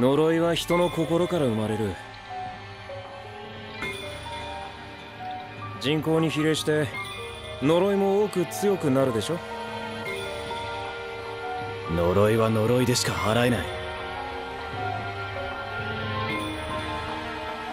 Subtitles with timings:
[0.00, 1.94] 呪いは人の心から生まれる。
[5.82, 6.86] 人口に比例して
[7.62, 9.38] 呪いも多く強くなるでしょ？
[11.94, 13.66] 呪いは呪いでしか払えない。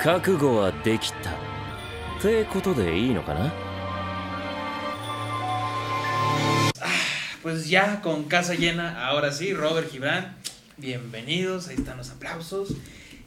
[0.03, 1.31] 覚悟はできた。
[1.31, 1.33] っ
[2.21, 3.53] てことでいいのかな
[7.41, 10.35] ？Pues ya con casa llena, ahora sí, Robert Gibran,
[10.77, 12.69] bienvenidos, ahí están los aplausos.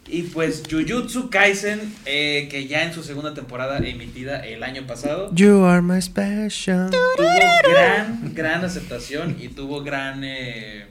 [0.07, 5.31] Y pues Jujutsu Kaisen, eh, que ya en su segunda temporada emitida el año pasado,
[5.35, 6.91] You are my special.
[6.91, 10.87] tuvo gran, gran aceptación y tuvo gran, eh,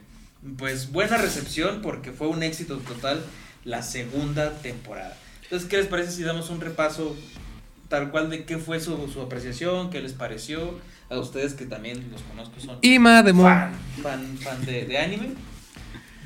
[0.57, 3.21] pues buena recepción porque fue un éxito total
[3.65, 5.17] la segunda temporada.
[5.43, 7.17] Entonces, ¿qué les parece si damos un repaso
[7.89, 12.09] tal cual de qué fue su, su apreciación, qué les pareció a ustedes que también
[12.11, 12.77] los conozco son
[13.43, 15.29] fan, fan, fan de, de anime?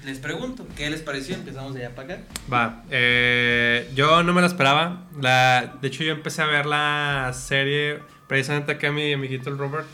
[0.05, 1.35] Les pregunto, ¿qué les pareció?
[1.35, 2.23] Empezamos de allá para acá.
[2.51, 5.03] Va, eh, yo no me lo esperaba.
[5.21, 9.87] La, de hecho, yo empecé a ver la serie precisamente acá mi amiguito el Robert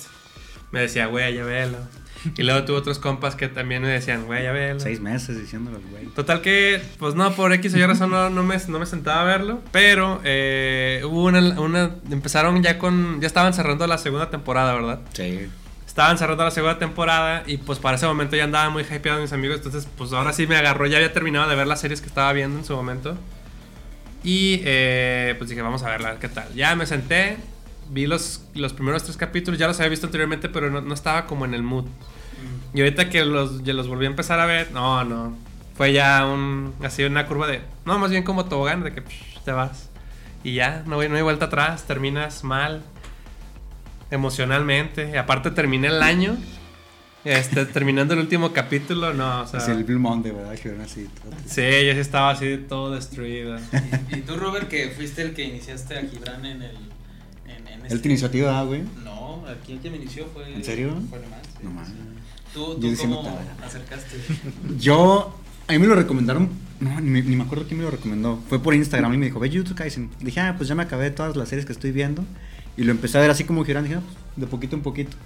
[0.72, 1.78] me decía, güey, ya velo.
[2.38, 4.80] Y luego tuve otros compas que también me decían, güey, ya velo.
[4.80, 6.06] Seis meses diciéndolo, güey.
[6.08, 9.22] Total que, pues no, por X o Y razón no, no, me, no me sentaba
[9.22, 9.62] a verlo.
[9.72, 11.96] Pero eh, hubo una, una.
[12.12, 13.22] Empezaron ya con.
[13.22, 15.00] Ya estaban cerrando la segunda temporada, ¿verdad?
[15.14, 15.50] Sí.
[15.90, 19.34] Estaban cerrando la segunda temporada y pues para ese momento ya andaba muy hypeado mis
[19.34, 19.58] amigos.
[19.58, 20.86] Entonces, pues ahora sí me agarró.
[20.86, 23.18] Ya había terminado de ver las series que estaba viendo en su momento.
[24.24, 26.54] Y eh, pues dije, vamos a verla, qué tal.
[26.54, 27.38] Ya me senté,
[27.90, 29.60] vi los, los primeros tres capítulos.
[29.60, 31.86] Ya los había visto anteriormente, pero no, no estaba como en el mood.
[32.76, 35.36] Y ahorita que los, ya los volví a empezar a ver, no, no.
[35.76, 39.40] Fue ya un, así una curva de, no, más bien como tobogán, de que psh,
[39.44, 39.90] te vas.
[40.44, 42.84] Y ya, no, no hay vuelta atrás, terminas mal,
[44.12, 45.12] emocionalmente.
[45.14, 46.38] Y aparte terminé el año,
[47.26, 49.60] este, terminando el último capítulo, no, o sea...
[49.60, 50.56] Así el Blue Monday, ¿verdad?
[50.58, 51.08] Que eran así.
[51.22, 51.32] todo.
[51.46, 53.58] Sí, yo sí estaba así todo destruido.
[54.12, 56.76] Y, y tú, Robert, que fuiste el que iniciaste a Gibran en el.
[57.48, 58.84] En, en Él te inició a ti, ¿verdad, güey?
[59.04, 60.54] No, aquí el que me inició fue.
[60.54, 60.94] ¿En serio?
[61.10, 61.42] Fue nomás.
[61.46, 61.54] sí.
[61.64, 61.92] No mames.
[62.54, 64.16] ¿Tú, Yo tú me cómo acercaste?
[64.80, 65.36] Yo,
[65.68, 66.50] a mí me lo recomendaron,
[66.80, 68.40] no, ni, me- ni me acuerdo quién me lo recomendó.
[68.50, 70.10] Fue por Instagram y me dijo, ve Jujutsu Kaisen.
[70.20, 72.24] Dije, ah, pues ya me acabé todas las series que estoy viendo.
[72.78, 73.88] Y lo empecé a ver así como girando.
[73.90, 75.18] Dije, ah, pues, de poquito en poquito.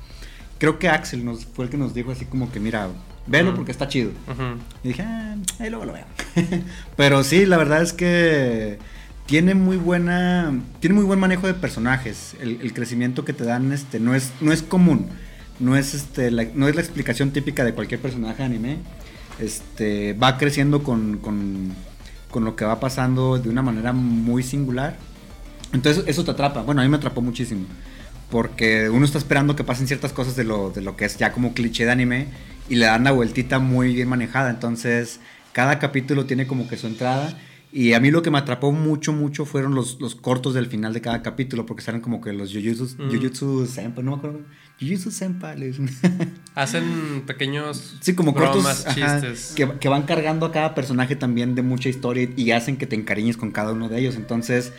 [0.57, 2.87] Creo que Axel nos, fue el que nos dijo así como que, mira,
[3.27, 3.57] velo Ujú.
[3.57, 4.11] porque está chido.
[4.27, 4.57] Ujú.
[4.83, 6.05] Y dije, ah, ahí luego lo veo.
[6.95, 8.79] Pero sí, la verdad es que
[9.25, 12.35] tiene muy buena, tiene muy buen manejo de personajes.
[12.41, 15.07] El, el crecimiento que te dan, este, no es, no es común.
[15.59, 18.77] No es, este, la, no es la explicación típica de cualquier personaje de anime.
[19.39, 21.73] Este, va creciendo con, con,
[22.31, 24.97] con lo que va pasando de una manera muy singular.
[25.73, 26.61] Entonces eso te atrapa.
[26.61, 27.66] Bueno, a mí me atrapó muchísimo.
[28.29, 31.31] Porque uno está esperando que pasen ciertas cosas de lo, de lo que es ya
[31.31, 32.28] como cliché de anime
[32.69, 34.50] y le dan la vueltita muy bien manejada.
[34.50, 35.19] Entonces,
[35.51, 37.38] cada capítulo tiene como que su entrada.
[37.72, 40.94] Y a mí lo que me atrapó mucho, mucho fueron los, los cortos del final
[40.94, 43.09] de cada capítulo, porque salen como que los Jujutsu, Mm.
[43.11, 44.41] Jujutsu Senpai, no me acuerdo.
[44.79, 45.90] Jujutsu Senpai, le dicen.
[46.55, 49.53] Hacen pequeños Sí, como bromas, cortos ajá, chistes.
[49.55, 52.95] que, que van cargando a cada personaje también de mucha historia y hacen que te
[52.95, 54.16] encariñes con cada uno de ellos.
[54.17, 54.72] Entonces,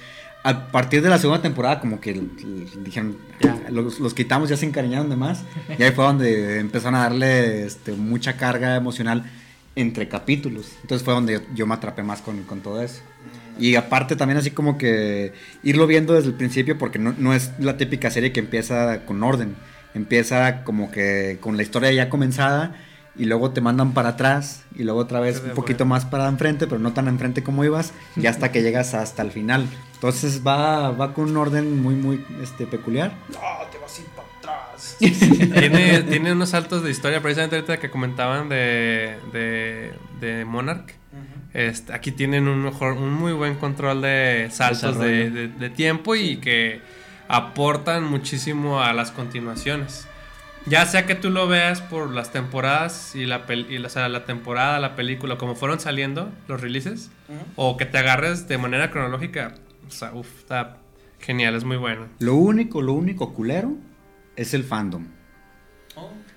[0.44, 2.20] a partir de la segunda temporada, como que
[2.84, 5.42] dijeron, ya, los, los quitamos, ya se encariñaron de más.
[5.78, 9.24] Y ahí fue donde empezaron a darle este, mucha carga emocional
[9.74, 10.66] entre capítulos.
[10.82, 13.00] Entonces fue donde yo, yo me atrapé más con, con todo eso.
[13.58, 15.32] Y aparte también así como que
[15.62, 19.22] irlo viendo desde el principio porque no, no es la típica serie que empieza con
[19.22, 19.56] orden.
[19.94, 22.74] Empieza como que con la historia ya comenzada
[23.16, 26.66] y luego te mandan para atrás y luego otra vez un poquito más para enfrente,
[26.66, 29.66] pero no tan enfrente como ibas, y hasta que llegas hasta el final.
[29.94, 33.12] Entonces va, va con un orden muy, muy este, peculiar.
[33.32, 33.38] No,
[33.70, 34.96] te vas a ir para atrás.
[34.98, 40.94] tiene, tiene unos saltos de historia, precisamente ahorita que comentaban de, de, de Monarch.
[41.52, 46.16] Este, aquí tienen un, mejor, un muy buen control de saltos de, de- de tiempo
[46.16, 46.80] y que
[47.28, 50.06] aportan muchísimo a las continuaciones.
[50.66, 53.90] Ya sea que tú lo veas por las temporadas y la, pel- y la, o
[53.90, 57.10] sea, la temporada, la película, como fueron saliendo los releases,
[57.56, 59.54] o que te agarres de manera cronológica,
[59.86, 60.78] o sea, uf, está
[61.20, 62.06] genial, es muy bueno.
[62.18, 63.74] Lo único, lo único culero
[64.36, 65.08] es el fandom.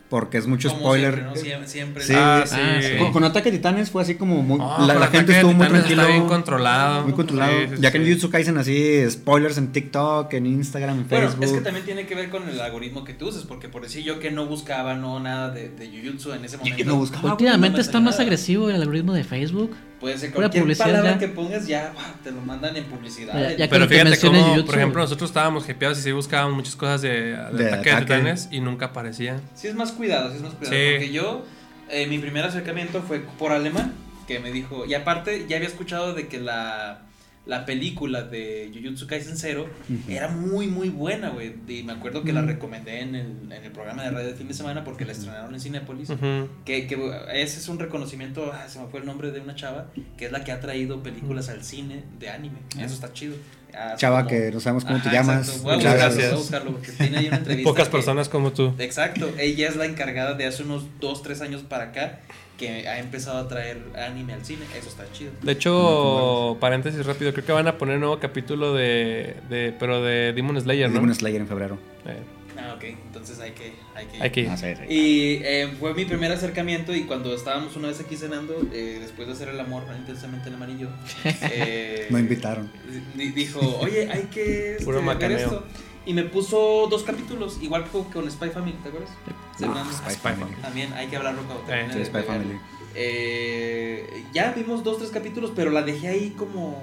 [0.10, 1.14] Porque es mucho como spoiler.
[1.16, 1.36] Siempre, ¿no?
[1.36, 1.68] Siempre.
[1.68, 2.56] siempre Sí, Ah, sí.
[2.82, 2.98] sí.
[2.98, 4.58] Con, con Ataque de Titanes fue así como muy.
[4.62, 6.06] Oh, la, gente estuvo muy tranquila.
[6.06, 7.04] bien controlado.
[7.04, 7.52] Muy controlado.
[7.52, 8.06] Sí, sí, ya que en.
[8.06, 11.44] Jujutsu Kaisen así, spoilers en TikTok, en Instagram, en Bueno, Facebook.
[11.46, 14.02] es que también tiene que ver con el algoritmo que tú uses, porque por decir
[14.06, 16.86] yo que no buscaba no nada de, de Jujutsu en ese momento.
[16.86, 17.32] no buscaba.
[17.32, 19.76] Últimamente me está más agresivo el algoritmo de Facebook.
[20.00, 21.20] Puede ser cualquier publicidad palabra ya.
[21.20, 21.92] que pongas ya
[22.24, 23.34] te lo mandan en publicidad.
[23.34, 26.76] Ya- ya que Pero fíjate cómo, por ejemplo, nosotros estábamos hypeados y sí buscábamos muchas
[26.76, 28.00] cosas de, de, De ataque de ataque.
[28.02, 29.42] titanes y nunca aparecían.
[29.56, 30.76] Sí es más cuidado, sí es más cuidado.
[30.78, 30.92] Sí.
[30.92, 31.46] Porque yo,
[31.90, 33.94] eh, mi primer acercamiento fue por alemán.
[34.28, 37.00] que me dijo, y aparte ya había escuchado de que la,
[37.48, 40.12] la película de Jujutsu Kaisen Zero Ujú.
[40.12, 41.54] era muy muy buena, güey.
[41.68, 44.48] Y me acuerdo que la recomendé en el, en el programa de radio de fin
[44.48, 46.10] de semana porque la estrenaron en Cinépolis.
[46.10, 46.50] Ujú.
[46.66, 46.96] Que, que
[47.34, 50.32] ese es un reconocimiento, ah, se me fue el nombre de una chava, que es
[50.32, 52.58] la que ha traído películas al cine de anime.
[52.80, 53.36] Eso está chido.
[53.74, 55.62] Ah, Chava, como- que no sabemos cómo te llamas.
[55.62, 56.26] Voy a Muchas buscarlo, gracias.
[56.32, 57.70] voy a buscarlo porque tiene ahí una entrevista.
[57.70, 58.74] Pocas que- personas como tú.
[58.80, 62.20] Exacto, ella es la encargada de hace unos 2, 3 años para acá
[62.58, 64.66] que ha empezado a traer anime al cine.
[64.78, 65.32] Eso está chido.
[65.42, 70.02] De hecho, paréntesis rápido, creo que van a poner un nuevo capítulo de, de pero
[70.02, 70.96] de Demon Slayer, ¿no?
[70.96, 71.78] Demon Slayer en febrero.
[72.06, 72.18] Eh,
[72.60, 74.24] Ah, ok, entonces hay que, hay que ir.
[74.24, 74.50] hay que ir.
[74.50, 74.84] Ah, sí, sí.
[74.92, 79.28] Y eh, fue mi primer acercamiento y cuando estábamos una vez aquí cenando, eh, después
[79.28, 80.90] de hacer el amor intensamente el amarillo,
[81.52, 82.72] eh, Me invitaron.
[83.14, 85.66] di- dijo, oye, hay que este, Puro ver esto.
[86.08, 89.10] Y me puso dos capítulos, igual que con Spy Family, ¿te acuerdas?
[89.58, 89.92] Cenando.
[89.92, 90.40] Spy Spy Family.
[90.46, 90.62] Family.
[90.62, 92.24] También hay que hablarlo cuando termine Sí, de Spy.
[92.24, 92.60] Family.
[92.96, 96.82] Eh, ya vimos dos, tres capítulos, pero la dejé ahí como,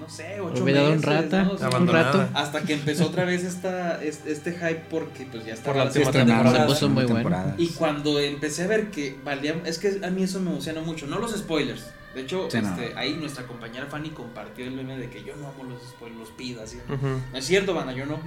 [0.00, 1.52] no sé, ocho Olvidado un meses, rata, ¿no?
[1.52, 2.12] O sea, un Abandonada.
[2.12, 2.30] rato.
[2.38, 5.90] hasta que empezó otra vez esta, es- este hype porque pues ya estaba Por la
[5.90, 6.60] última temporada.
[6.60, 7.54] Se puso muy bueno.
[7.58, 11.06] Y cuando empecé a ver que valía, es que a mí eso me emociona mucho,
[11.06, 11.84] no los spoilers.
[12.14, 12.68] De hecho, Sí, no.
[12.68, 16.20] este, ahí nuestra compañera Fanny compartió el meme de que yo no amo los spoilers,
[16.20, 16.78] los pido así.
[16.88, 17.20] Ujú.
[17.32, 18.20] No es cierto, banda, yo no.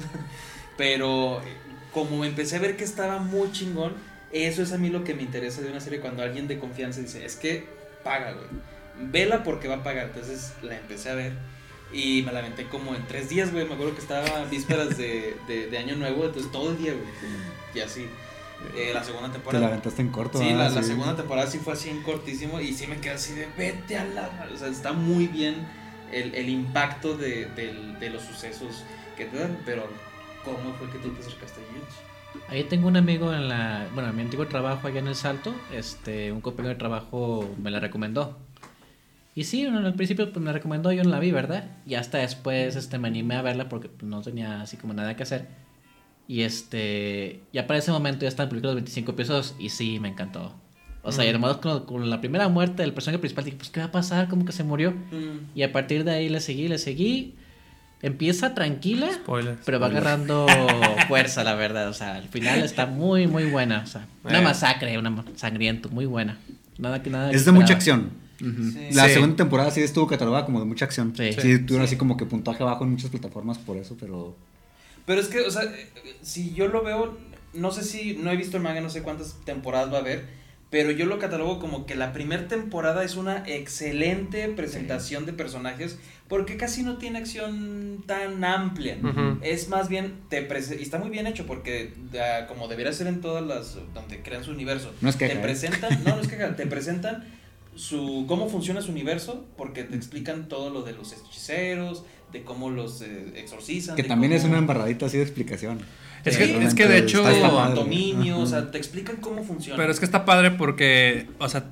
[0.77, 1.55] Pero eh,
[1.93, 3.93] como empecé a ver que estaba muy chingón,
[4.31, 6.99] eso es a mí lo que me interesa de una serie cuando alguien de confianza
[7.01, 7.65] dice, es que
[8.03, 8.45] paga, güey.
[9.09, 10.07] Vela porque va a pagar.
[10.07, 11.33] Entonces la empecé a ver
[11.93, 13.65] y me la aventé como en tres días, güey.
[13.65, 17.05] Me acuerdo que estaba vísperas de, de, de Año Nuevo, entonces todo el día, güey.
[17.73, 18.07] Y así.
[18.75, 19.61] Eh, la segunda Te temporada.
[19.65, 20.39] la aventaste en corto.
[20.39, 23.33] Sí, la, la segunda temporada sí fue así en cortísimo y sí me quedé así
[23.33, 24.29] de vete a la...
[24.37, 24.53] madre".
[24.53, 25.55] O sea, está muy bien
[26.11, 28.83] el, el impacto de, del- de los sucesos
[29.15, 29.87] que te dan, pero
[30.43, 32.47] ¿cómo fue que tú te acercaste a Jujutsu?
[32.49, 35.55] Ahí tengo un amigo en la, bueno, en mi antiguo trabajo allá en el Salto,
[35.73, 38.37] este, un compañero de trabajo me la recomendó.
[39.35, 41.65] Y sí, bueno, al principio pues, me la recomendó, yo no la vi, ¿verdad?
[41.85, 45.15] Y hasta después este, me animé a verla porque pues, no tenía así como nada
[45.15, 45.47] que hacer.
[46.27, 50.09] Y este, ya para ese momento ya estaban publicados los 25 episodios y sí, me
[50.09, 50.53] encantó.
[51.03, 53.79] O sea, y además con, con la primera muerte del personaje principal dije, pues ¿qué
[53.79, 54.27] va a pasar?
[54.27, 54.93] ¿Cómo que se murió?
[55.55, 57.33] Y a partir de ahí le seguí, le seguí.
[58.01, 59.59] Empieza tranquila, Spoilers.
[59.65, 60.45] pero va agarrando
[61.07, 61.87] fuerza, la verdad.
[61.89, 63.81] O sea, al final está muy, muy buena.
[63.83, 64.43] O sea, una Eh.
[64.43, 66.37] masacre, una sangriento, muy buena.
[66.77, 67.31] Nada que nada.
[67.31, 68.11] Es de mucha acción.
[68.37, 68.89] Sí.
[68.93, 69.13] La Sí.
[69.13, 71.13] segunda temporada sí estuvo catalogada como de mucha acción.
[71.17, 71.31] Sí.
[71.33, 71.93] Sí, tuvieron Sí.
[71.93, 74.35] así como que puntaje bajo en muchas plataformas por eso, pero
[75.07, 75.89] Pero es que, o sea, eh,
[76.21, 77.17] si yo lo veo,
[77.53, 80.25] no sé si, no he visto el manga, no sé cuántas temporadas va a haber,
[80.69, 85.97] pero yo lo catalogo como que la primera temporada es una excelente presentación de personajes,
[86.27, 88.97] porque casi no tiene acción tan amplia.
[89.41, 93.21] Es más bien, te y está muy bien hecho porque ah, como debería ser en
[93.21, 95.41] todas las, donde crean su universo, No es te queja, ¿eh?
[95.41, 97.23] presentan, no, no es queja, te presentan
[97.77, 102.69] su, cómo funciona su universo, porque te explican todo lo de los hechiceros, de cómo
[102.69, 103.95] los eh, exorcizan.
[103.95, 105.79] que también es una embarradita así de explicación.
[106.25, 107.19] Es Sí, que, es que de hecho.
[107.19, 107.75] está Está padre.
[107.75, 109.77] dominio, o sea, te explican cómo funciona.
[109.77, 111.65] Pero es que está padre porque, o sea,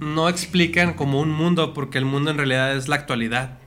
[0.00, 3.58] no explican como un mundo, porque el mundo en realidad es la actualidad.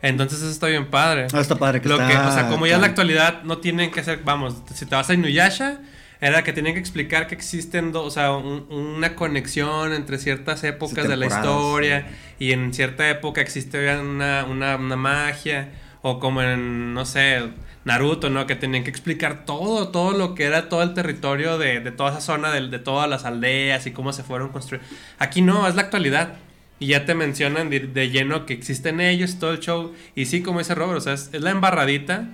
[0.00, 1.26] Entonces eso está bien padre.
[1.32, 3.58] Ah, está padre que Lo está que, o sea, como ya es la actualidad, no
[3.58, 5.80] tienen que ser, vamos, si te vas a Inuyasha,
[6.20, 10.62] era que tienen que explicar que existen dos, o sea, un- una conexión entre ciertas
[10.64, 12.06] épocas de la historia
[12.38, 15.68] y en cierta época existe una, una, una magia,
[16.02, 17.40] o como en, no sé,
[17.84, 18.46] Naruto, ¿no?
[18.46, 22.10] Que tenían que explicar todo, todo lo que era todo el territorio de, de toda
[22.10, 24.88] esa zona, de, de todas las aldeas y cómo se fueron construyendo.
[25.18, 26.34] Aquí no, es la actualidad.
[26.78, 29.92] Y ya te mencionan de, lleno que existen ellos, todo el show.
[30.16, 32.28] Y sí, como dice Robert, o sea, es, la embarradita,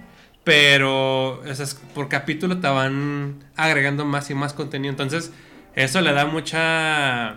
[0.45, 4.91] pero es- por capítulo te van agregando más y más contenido.
[4.91, 5.33] Entonces,
[5.75, 7.37] eso le da mucha...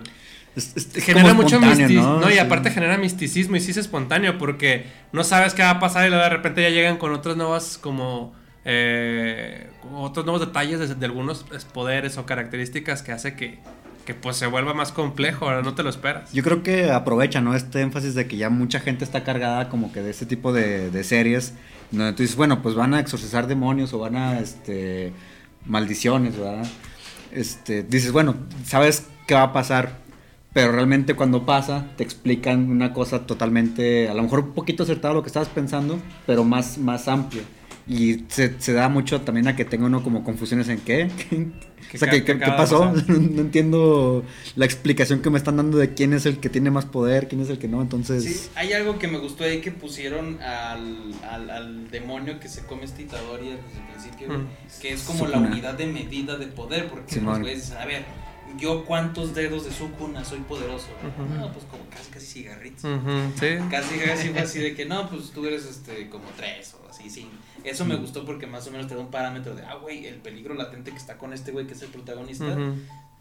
[0.56, 2.20] Es- es- es genera mucho misticismo.
[2.20, 2.30] ¿no?
[2.30, 2.40] y Sí.
[2.40, 6.10] aparte genera misticismo y sí es espontáneo porque no sabes qué va a pasar y
[6.10, 8.34] luego de repente ya llegan con otras nuevas como...
[8.66, 13.60] eh, otros nuevos detalles de, de algunos poderes o características que hace que,
[14.06, 16.32] que pues se vuelva más complejo, ahora no te lo esperas.
[16.34, 17.56] Yo creo que aprovecha, ¿no?
[17.56, 20.92] Este énfasis de que ya mucha gente está cargada como que de este tipo de,
[20.92, 21.54] de series.
[21.92, 25.12] Donde tú dices, bueno, pues van a exorcizar demonios o van a, este,
[25.66, 26.66] maldiciones, ¿verdad?
[27.32, 29.98] Este, dices, bueno, sabes qué va a pasar,
[30.54, 35.14] pero realmente cuando pasa te explican una cosa totalmente, a lo mejor un poquito acertado
[35.14, 37.44] lo que estabas pensando, pero más, más amplio.
[37.88, 41.10] Y se, se da mucho también a que tenga uno como confusiones en qué.
[41.94, 42.94] o sea, ¿qué, qué qué- pasó?
[43.08, 44.24] no entiendo
[44.56, 47.42] la explicación que me están dando de quién es el que tiene más poder, quién
[47.42, 47.82] es el que no.
[47.82, 52.48] Entonces, Sí, hay algo que me gustó ahí que pusieron al, al, al demonio que
[52.50, 54.48] se come esta Itadori desde el principio, Mm.
[54.80, 55.52] que es como la Sukuna.
[55.52, 58.06] unidad de medida de poder, porque los güeyes dicen, a ver,
[58.58, 60.88] yo cuántos dedos de Sukuna soy poderoso.
[61.38, 62.84] No, pues como casi, casi cigarritos.
[62.84, 63.48] Ujú, sí.
[63.70, 67.10] Casi, casi fue así de que no, pues tú eres este como tres o así,
[67.10, 67.28] sí.
[67.64, 70.16] Eso me gustó porque más o menos te da un parámetro de, ah, güey, el
[70.16, 72.46] peligro latente que está con este güey que es el protagonista,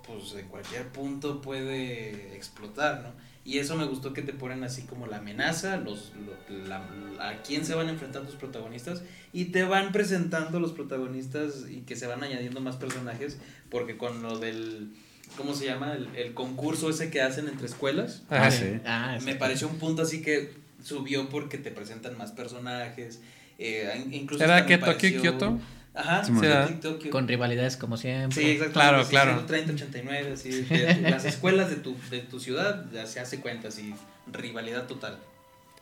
[0.07, 3.31] pues en cualquier punto puede explotar, ¿no?
[3.45, 6.13] Y eso me gustó que te ponen así como la amenaza, los,
[6.49, 6.85] lo- la-
[7.21, 11.81] a quién se van a enfrentar tus protagonistas y te van presentando los protagonistas y
[11.83, 13.39] que se van añadiendo más personajes
[13.71, 14.93] porque con lo del,
[15.37, 15.93] ¿cómo se llama?
[15.95, 18.23] El, el concurso ese que hacen entre escuelas.
[18.31, 18.47] Ajá.
[18.47, 18.67] Ah, sí.
[18.85, 20.53] Ah, Me pareció un punto así que
[20.85, 23.21] subió porque te presentan más personajes.
[23.59, 25.59] eh, in- incluso ¿Era que Tokio Kioto?
[25.93, 26.67] Ajá, Sí, sí, ¿verdad?
[26.69, 27.11] Tokio, Tokio.
[27.11, 28.41] Con rivalidades como siempre.
[28.43, 28.73] Sí, exacto.
[28.75, 29.45] Claro, claro.
[29.47, 30.67] 30, 89, así.
[31.03, 33.93] las escuelas de tu, de tu ciudad ya se hace cuenta, así.
[34.33, 35.19] Rivalidad total.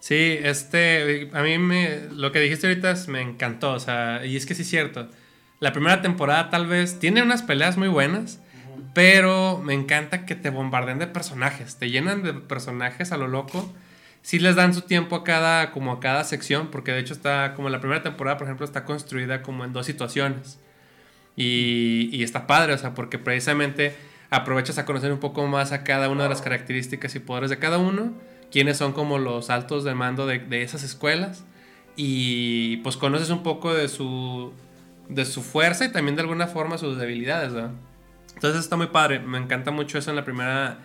[0.00, 4.36] Sí, este, a mí me, lo que dijiste ahorita es- me encantó, o sea, y
[4.36, 5.08] es que sí es cierto.
[5.60, 8.38] La primera temporada tal vez tiene unas peleas muy buenas,
[8.94, 13.72] pero me encanta que te bombarden de personajes, te llenan de personajes a lo loco.
[14.22, 17.54] Sí les dan su tiempo a cada, como a cada sección, porque de hecho está,
[17.54, 20.58] como la primera temporada, por ejemplo, está construida como en dos situaciones.
[21.36, 23.94] Y, está padre, o sea, porque precisamente
[24.28, 27.58] aprovechas a conocer un poco más a cada una de las características y poderes de
[27.58, 28.12] cada uno,
[28.50, 31.44] quiénes son como los altos de mando de, esas escuelas,
[31.96, 34.52] y pues conoces un poco de su,
[35.08, 37.72] de su fuerza y también de alguna forma sus debilidades, ¿verdad?
[38.38, 40.78] Entonces está muy padre, me encanta mucho eso en la primera,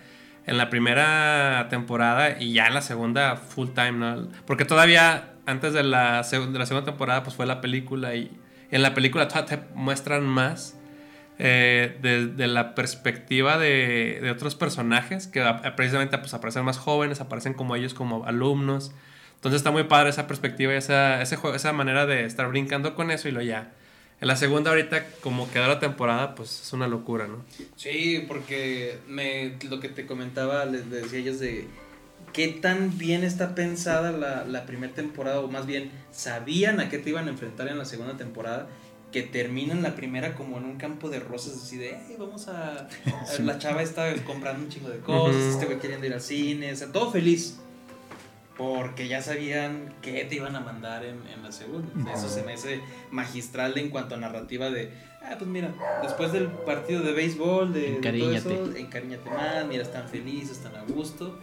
[0.44, 4.28] en la primera temporada y ya en la segunda full time, ¿no?
[4.44, 8.36] Porque todavía antes de la, segunda temporada pues fue la película y
[8.72, 10.76] en la película todavía te muestran más
[11.38, 15.44] eh, de, la perspectiva de, otros personajes que
[15.76, 18.92] precisamente pues aparecen más jóvenes, aparecen como ellos como alumnos.
[19.36, 23.12] Entonces está muy padre esa perspectiva y esa, ese esa manera de estar brincando con
[23.12, 23.70] eso y lo ya.
[24.20, 27.44] En la segunda ahorita como quedó la temporada pues es una locura, ¿no?
[27.76, 31.66] Sí, porque me, lo que te comentaba, les decía ellos de
[32.32, 36.98] qué tan bien está pensada la, la primera temporada, o más bien sabían a qué
[36.98, 38.68] te iban a enfrentar en la segunda temporada,
[39.12, 42.88] que terminan la primera como en un campo de rosas, así de, "Ey, vamos a...
[43.40, 45.50] La chava está comprando un chingo de cosas, Ujú.
[45.52, 47.60] este güey queriendo ir al cine, o sea, todo feliz.
[48.56, 51.88] Porque ya sabían qué te iban a mandar en, en la segunda.
[52.12, 52.80] Eso se me hace
[53.10, 54.92] magistral en cuanto a narrativa de,
[55.24, 58.54] ah, pues mira, después del partido de béisbol, de, de todo Encariñate.
[58.54, 61.36] eso, encariñate más, mira, están felices, están a gusto.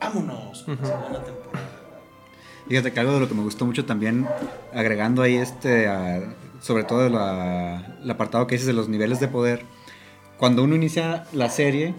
[0.00, 0.90] Vámonos con la Ujú.
[0.90, 1.70] segunda temporada.
[2.68, 4.26] Fíjate que algo de lo que me gustó mucho también,
[4.74, 9.20] agregando ahí este, a- sobre todo de la- el apartado que dices de los niveles
[9.20, 9.62] de poder,
[10.36, 11.94] cuando uno inicia la serie,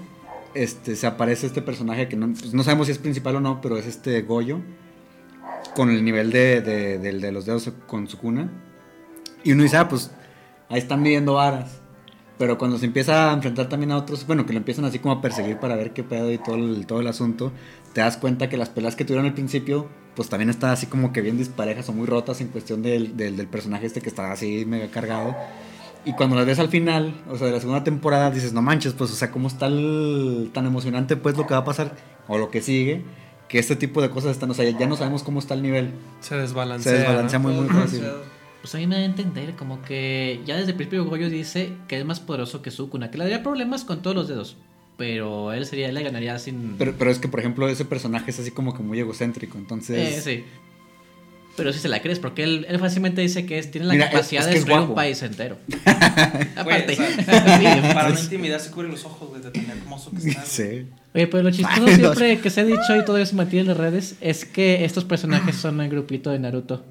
[0.53, 3.61] este, se aparece este personaje que no, pues, no sabemos si es principal o no,
[3.61, 4.61] pero es este Goyo,
[5.75, 8.49] con el nivel de, de- los dedos con su cuna.
[9.43, 10.11] Y uno dice, ah, pues
[10.69, 11.81] ahí están midiendo varas.
[12.37, 15.15] Pero cuando se empieza a enfrentar también a otros, bueno, que lo empiezan así como
[15.15, 17.51] a perseguir para ver qué pedo y todo el, asunto,
[17.93, 21.11] te das cuenta que las peleas que tuvieron al principio, pues también están así como
[21.11, 24.31] que bien disparejas o muy rotas en cuestión del, del, del personaje este que está
[24.31, 25.35] así mega cargado.
[26.05, 28.93] Y cuando las ves al final, o sea, de la segunda temporada, dices, no manches,
[28.93, 31.95] pues, o sea, cómo está el- tan emocionante, pues, lo que va a pasar,
[32.27, 33.01] o lo que sigue,
[33.49, 35.91] que este tipo de cosas están, o sea, ya no sabemos cómo está el nivel.
[36.21, 36.91] Se desbalancea.
[36.93, 37.49] Se desbalancea ¿no?
[37.49, 38.03] muy, muy fácil.
[38.61, 41.73] Pues a mí me da a entender como que ya desde el principio Goyo dice
[41.87, 44.57] que es más poderoso que Sukuna, que le daría problemas con todos los dedos.
[44.97, 46.75] Pero él sería, él le ganaría sin.
[46.77, 50.17] Pero, pero es que, por ejemplo, ese personaje es así como que muy egocéntrico, entonces...
[50.17, 50.43] Eh, sí.
[51.57, 54.09] Pero si se la crees, porque él, él fácilmente dice que es, tiene la Mira,
[54.11, 55.57] capacidad es de destruir un país entero.
[56.55, 56.93] Aparte.
[56.93, 57.07] o sea,
[57.59, 57.93] Sí.
[57.93, 60.45] para no intimidar se cubre los ojos, güey, de tan hermoso que está.
[60.45, 60.85] Sí.
[61.15, 63.67] Oye, pero lo chistoso Ay, siempre que se ha dicho y todo eso mantiene en
[63.69, 66.85] las redes es que estos personajes son el grupito de Naruto.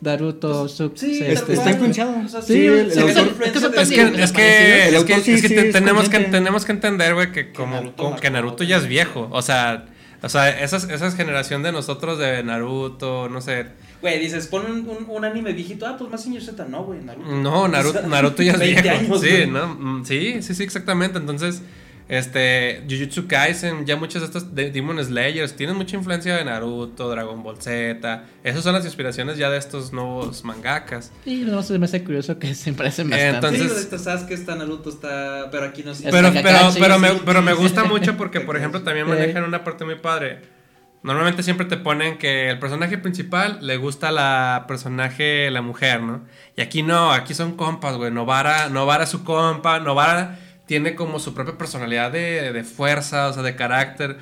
[0.00, 2.14] Naruto, Suk, Sí, se- tal Este, está influenciado.
[2.24, 3.34] O sea, Sí, sí, el autor-
[3.78, 7.52] es que Es que, es es sí- sí tenemos, que, tenemos que entender, güey, que
[7.52, 9.28] como, Naruto como que marcó Naruto ya es viejo.
[9.32, 9.86] O sea,
[10.26, 13.66] o sea esa, esa generación de nosotros de Naruto, no sé.
[14.02, 15.86] Güey, dices, pon un, un, un anime viejito.
[15.86, 17.30] Ah, pues más señor Z, no, güey, Naruto.
[17.30, 18.96] No, Naruto, Naruto ya es 20 viejo.
[18.98, 19.46] años, sí.
[19.48, 19.66] ¿no?
[19.74, 21.18] Mm, Sí, sí, sí, exactamente.
[21.18, 21.62] Entonces,
[22.08, 27.10] este, Jujutsu Kaisen, ya muchos de estos de Demon Slayers tienen mucha influencia de Naruto,
[27.10, 28.24] Dragon Ball Z.
[28.44, 31.10] Esas son las inspiraciones ya de estos nuevos mangakas.
[31.24, 33.48] Y no se me hace curioso que se parecen bastante.
[33.48, 35.48] Sí, entonces- de esta Sasuke está Naruto, está.
[35.50, 36.08] Pero aquí no sé.
[36.10, 37.22] Pero, Está pero, pero, me, sí.
[37.24, 39.12] pero me gusta mucho porque, por ejemplo, también Sí.
[39.12, 40.54] manejan una parte muy padre.
[41.02, 46.24] Normalmente siempre te ponen que el personaje principal le gusta la personaje, la mujer, ¿no?
[46.56, 48.10] Y aquí no, aquí son compas, güey.
[48.10, 53.32] Novara, Novara es su compa, Novara tiene como su propia personalidad de, de fuerza, o
[53.32, 54.18] sea, de carácter.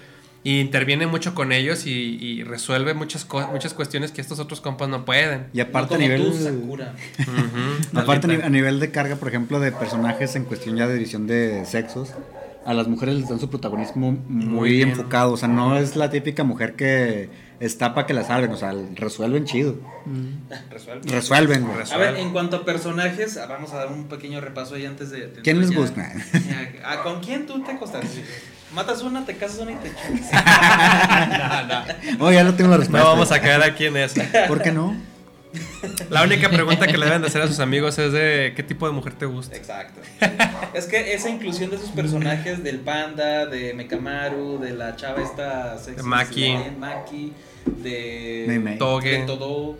[0.46, 4.60] Y interviene mucho con ellos y, y resuelve muchas, co- muchas cuestiones que estos otros
[4.60, 5.46] compas no pueden.
[5.54, 6.22] Y aparte a Como nivel...
[6.22, 6.94] tú, Sakura.
[7.20, 10.94] Ujú, Aparte a a nivel de carga, por ejemplo, de personajes en cuestión ya de
[10.94, 12.10] división de sexos,
[12.66, 15.32] a las mujeres les dan su protagonismo muy, enfocado.
[15.32, 17.30] O sea, no es la típica mujer que
[17.66, 18.50] está para que la salven.
[18.52, 19.76] O sea, resuelven chido.
[20.70, 21.10] Resuelve.
[21.10, 21.78] Resuelven, güey.
[21.92, 25.10] A ver, en cuanto a personajes, ah, vamos a dar un pequeño repaso ahí antes
[25.10, 25.28] de.
[25.28, 26.12] de ¿Quién les ya- gusta?
[26.32, 28.04] ya- ah, ¿Con quién tú te acostas?
[28.74, 30.30] Matas una, te casas una y te chupas.
[32.20, 33.06] Oh, ya no tengo la respuesta.
[33.06, 34.20] No vamos a caer aquí en eso.
[34.48, 34.96] ¿Por qué no?
[36.10, 38.86] La única pregunta que le deben de hacer a sus amigos es de qué tipo
[38.86, 39.56] de mujer te gusta.
[39.56, 40.00] Exacto.
[40.74, 45.78] Es que esa inclusión de esos personajes del panda, de Mekamaru, de la chava esta
[45.78, 46.42] sexy, De Maki.
[46.56, 47.32] de Maki,
[47.66, 48.76] de.
[48.78, 49.20] Toge.
[49.20, 49.76] de todo,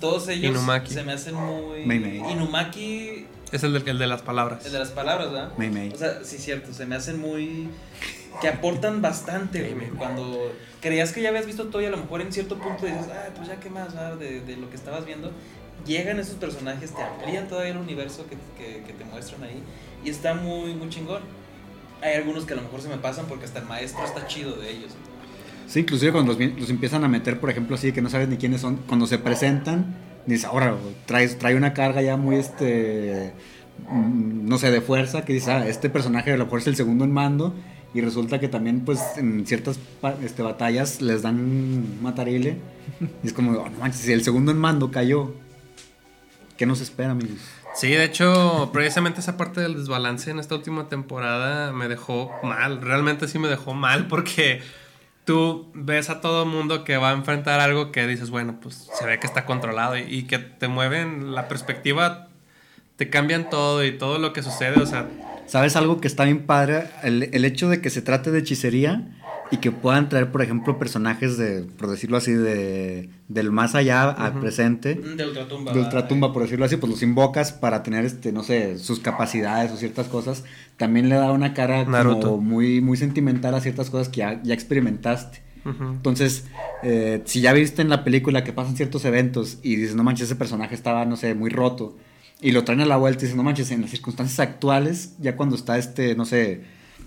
[0.00, 0.92] todos ellos Inumaki.
[0.92, 2.16] se me hacen muy Mei Mei.
[2.30, 4.64] Inumaki, Es el, del- el de las palabras.
[4.66, 5.52] el de las palabras, ¿verdad?
[5.56, 5.92] Mei Mei.
[5.92, 7.68] O sea, sí cierto, se me hacen muy
[8.40, 9.88] que aportan bastante, güey.
[9.90, 13.06] Cuando creías que ya habías visto todo y a lo mejor en cierto punto dices,
[13.08, 14.16] ay, pues ya qué más, ¿verdad?
[14.16, 15.30] De, lo que estabas viendo.
[15.86, 18.36] Llegan esos personajes, te amplían todavía el universo que,
[18.84, 19.62] que, te muestran ahí.
[20.04, 21.22] Y está muy, muy chingón.
[22.00, 24.56] Hay algunos que a lo mejor se me pasan porque hasta el maestro está chido
[24.56, 24.92] de ellos.
[25.66, 28.36] Sí, inclusive cuando los, los empiezan a meter, por ejemplo, así que no sabes ni
[28.36, 29.96] quiénes son, cuando se presentan,
[30.26, 33.32] dices, ahora, traes, trae una carga ya muy, este,
[33.88, 36.76] mm, no sé, de fuerza, que dices, ah, este personaje a lo mejor es el
[36.76, 37.54] segundo en mando,
[37.94, 39.78] y resulta que también, pues, en ciertas
[40.22, 42.58] este, batallas les dan matarile,
[43.22, 45.34] y es como, oh, no manches, si el segundo en mando cayó,
[46.56, 47.38] ¿qué nos espera, amigos?
[47.74, 52.82] Sí, de hecho, precisamente esa parte del desbalance en esta última temporada me dejó mal.
[52.82, 54.60] Realmente sí me dejó mal porque
[55.24, 59.06] tú ves a todo mundo que va a enfrentar algo que dices, bueno, pues se
[59.06, 62.28] ve que está controlado y que te mueven la perspectiva,
[63.02, 65.08] te cambian todo y todo lo que sucede, o sea,
[65.46, 66.84] ¿Sabes algo que está bien padre?
[67.02, 69.08] El, el hecho de que se trate de hechicería
[69.50, 74.08] y que puedan traer, por ejemplo, personajes de, por decirlo así, de, del más allá
[74.08, 74.94] al presente.
[74.94, 75.72] De Ultratumba.
[75.72, 79.72] De ultratumba, por decirlo así, pues los invocas para tener, este, no sé, sus capacidades
[79.72, 80.44] o ciertas cosas.
[80.76, 82.20] También le da una cara Naruto.
[82.20, 85.42] como muy, muy sentimental a ciertas cosas que ya, ya experimentaste.
[85.64, 86.46] Entonces,
[86.82, 90.26] eh, si ya viste en la película que pasan ciertos eventos y dices, no manches,
[90.26, 91.96] ese personaje estaba, no sé, muy roto,
[92.42, 95.36] y lo traen a la vuelta y dices, no manches, en las circunstancias actuales, ya
[95.36, 96.62] cuando está este, no sé,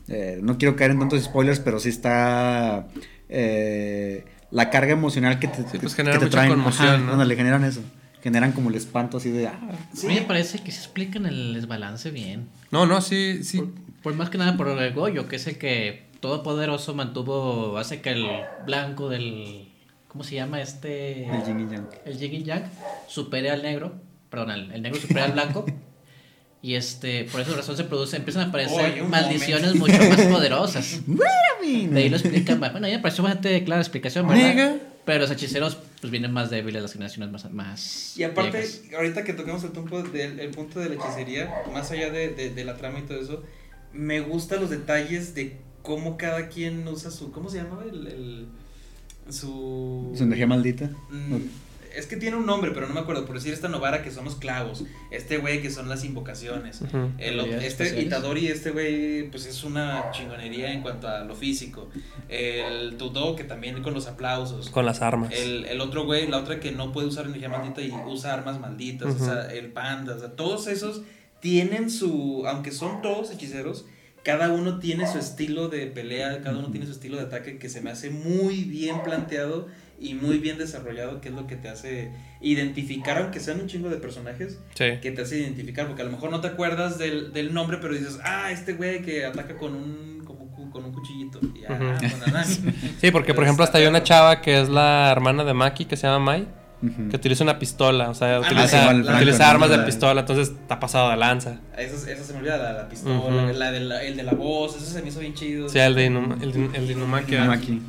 [0.08, 2.88] eh, no quiero caer en tantos spoilers, pero sí está
[3.30, 6.50] eh, la carga emocional que te, Sí, pues que te mucha traen.
[6.52, 7.06] conmoción, Ajá, ¿no?
[7.08, 7.82] cuando le generan eso.
[8.24, 11.54] Generan como el espanto así de, ah, A mí me parece que se explican el
[11.54, 12.48] desbalance bien.
[12.72, 13.60] No, no, sí, sí.
[13.60, 13.70] Por,
[14.02, 18.10] por más que nada por el Goyo, que es el que todopoderoso mantuvo, hace que
[18.12, 18.26] el
[18.66, 19.72] blanco del.
[20.08, 21.28] ¿Cómo se llama este?
[21.28, 21.88] el yin y yang.
[22.06, 22.64] el yin y yang
[23.08, 23.94] supere al negro,
[24.36, 25.66] perdón, el, el negro supere al blanco.
[26.62, 31.02] Y este, por esa razón se produce, empiezan a aparecer Oye, maldiciones mucho más poderosas.
[31.66, 32.72] De ahí lo explican más.
[32.72, 34.78] Bueno, ya me pareció bastante clara la explicación, ¿verdad?
[35.06, 38.82] Pero los hechiceros pues vienen más débiles, las generaciones más, más Y aparte, viejas.
[38.96, 42.50] ahorita que tocamos el punto, del, el punto de la hechicería, más allá de, de-
[42.54, 43.44] de la trama y todo eso,
[43.94, 47.32] me gustan los detalles de cómo cada quien usa su.
[47.32, 47.84] ¿Cómo se llama?
[47.88, 48.46] El, el-
[49.30, 50.12] su.
[50.18, 50.90] Su energía maldita.
[51.12, 51.36] Mm,
[51.96, 53.26] es que tiene un nombre, pero no me acuerdo.
[53.26, 54.84] Por decir esta Novara que son los clavos.
[55.12, 56.82] Este güey que son las invocaciones.
[56.82, 57.12] Ujú.
[57.18, 58.06] El, Habilidades este especiales.
[58.06, 61.90] Itadori, este güey, pues es una chingonería en cuanto a lo físico.
[62.30, 64.70] El Tudo, que también con los aplausos.
[64.70, 65.32] Con las armas.
[65.34, 68.60] El, el otro güey, la otra que no puede usar energía maldita y usa armas
[68.60, 71.02] malditas, o sea, el panda, o sea, todos esos
[71.40, 73.86] tienen su, aunque son todos hechiceros,
[74.24, 77.70] cada uno tiene su estilo de pelea, cada uno tiene su estilo de ataque que
[77.70, 79.68] se me hace muy bien planteado
[80.00, 83.90] y muy bien desarrollado, que es lo que te hace identificar, aunque sean un chingo
[83.90, 84.86] de personajes, Sí.
[85.02, 87.94] que te hace identificar, porque a lo mejor no te acuerdas del, del nombre, pero
[87.94, 92.10] dices, ah, este güey que ataca con un, como con un cuchillito, y ah, Ujú.
[92.12, 92.56] con Nanami.
[93.02, 95.54] Sí, porque por Pero ejemplo está hasta hay una chava que es la hermana de
[95.54, 96.48] Maki que se llama Mai,
[97.10, 100.50] que utiliza una pistola, o sea, Ah, utiliza, sí, utiliza armas de La- pistola, entonces
[100.50, 101.60] está pasado de lanza.
[101.78, 104.86] Esa, esa se me olvida, la, la pistola, de la, el de la voz, eso
[104.86, 105.68] se me hizo bien chido.
[105.68, 107.82] Sí, el de, Inuma, el, de- el de Inumaki, Inumaki.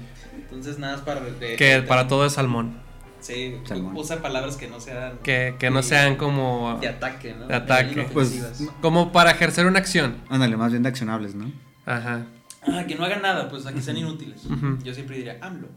[0.57, 1.21] Entonces, nada más para.
[1.21, 2.79] de- que de- para todo es salmón.
[3.21, 3.97] Sí, Salmón.
[3.97, 5.19] usa palabras que no sean.
[5.23, 6.79] Que, que no de- sean como...
[6.81, 7.47] De ataque, ¿no?
[7.49, 8.07] De ataque.
[8.13, 10.19] Pues, Como para ejercer una acción.
[10.29, 11.51] Ándale, más bien de accionables, ¿no?
[11.87, 12.27] Ajá.
[12.69, 14.43] Ah, que no hagan nada, pues a que sean inútiles.
[14.85, 15.69] Yo siempre diría, AMLO.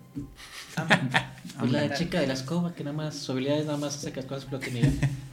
[1.59, 4.13] Pues la chica de la escoba, que nada más, su habilidad es nada más hacer
[4.13, 4.47] que las cosas.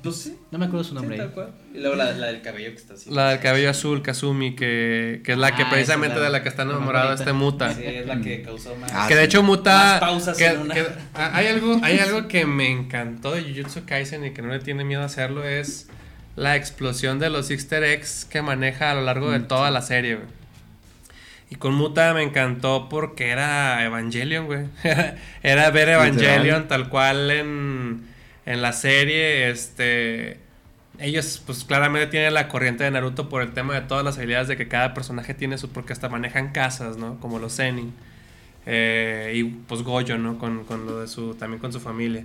[0.03, 0.37] Pues sí.
[0.53, 1.17] No me acuerdo su sí, nombre.
[1.17, 1.51] tal cual.
[1.75, 3.11] Y luego la, la del cabello que está así.
[3.11, 6.43] La del cabello azul, Kazumi, que, que es la que Ah, precisamente la- de la
[6.45, 7.75] que está más este Muta.
[7.75, 8.91] Sí, es la que causó más.
[8.95, 9.73] Ah, que de hecho Muta...
[9.75, 10.75] Más pausas que- en una.
[10.75, 14.61] que- hay, algo, hay algo que me encantó de Jujutsu Kaisen y que no le
[14.61, 15.89] tiene miedo a hacerlo es
[16.37, 20.17] la explosión de los easter eggs que maneja a lo largo de toda la serie,
[20.17, 20.29] güey.
[21.49, 24.67] Y con Muta me encantó porque era Evangelion, güey.
[25.43, 28.05] era ver Evangelion tal cual en,
[28.47, 30.41] en la serie, este...
[30.99, 34.49] ellos pues claramente tienen la corriente de Naruto por el tema de todas las habilidades
[34.49, 37.21] de que cada personaje tiene su porque hasta manejan casas, ¿no?
[37.21, 37.95] Como los Zenin.
[38.67, 40.39] Eh, y pues Goyo, ¿no?
[40.39, 42.25] Con, con, lo de su también con su familia.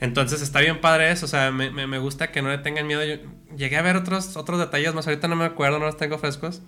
[0.00, 2.86] Entonces está bien padre eso, o sea, me, me, me gusta que no le tengan
[2.88, 3.04] miedo.
[3.04, 3.16] Yo
[3.56, 6.62] llegué a ver otros, otros detalles más, ahorita no me acuerdo, no los tengo frescos.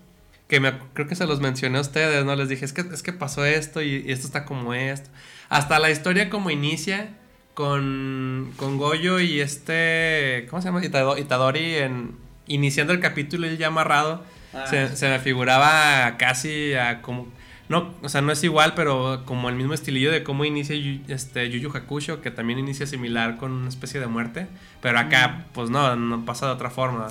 [0.50, 2.34] Que me, creo que se los mencioné a ustedes, ¿no?
[2.36, 5.08] Les dije, es que, es que pasó esto y, y esto está como esto.
[5.48, 7.10] Hasta la historia como inicia
[7.54, 10.82] con, con Goyo y este, ¿cómo se llama?
[10.82, 14.24] Itado- Itadori en, iniciando el capítulo y ya amarrado.
[14.52, 14.96] Ah, se, sí.
[14.96, 17.28] se me figuraba casi a como...
[17.68, 21.02] No, o sea, no es igual, pero como el mismo estilillo de cómo inicia Yu,
[21.06, 24.48] este, Yu Yu Hakusho, que también inicia similar con una especie de muerte.
[24.82, 27.08] Pero acá, pues no, no pasa de otra forma.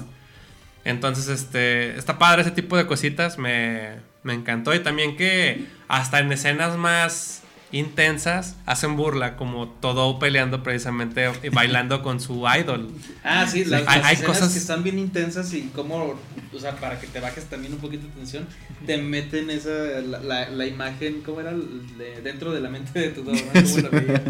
[0.86, 4.74] Entonces, este, está padre ese tipo de cositas, me, me encantó.
[4.74, 11.50] Y también que hasta en escenas más intensas hacen burla, como todo peleando precisamente y
[11.50, 12.89] bailando con su idol.
[13.24, 16.15] Ah, sí, las, Hay- las hay cosas- que están bien intensas y como,
[16.54, 18.48] o sea, para que te bajes también un poquito de tensión,
[18.88, 19.70] te meten esa,
[20.02, 21.52] la, la, la imagen, ¿cómo era?
[21.54, 23.32] De- dentro de la mente de tu ¿no?
[23.54, 24.24] ¿Cómo lo veía?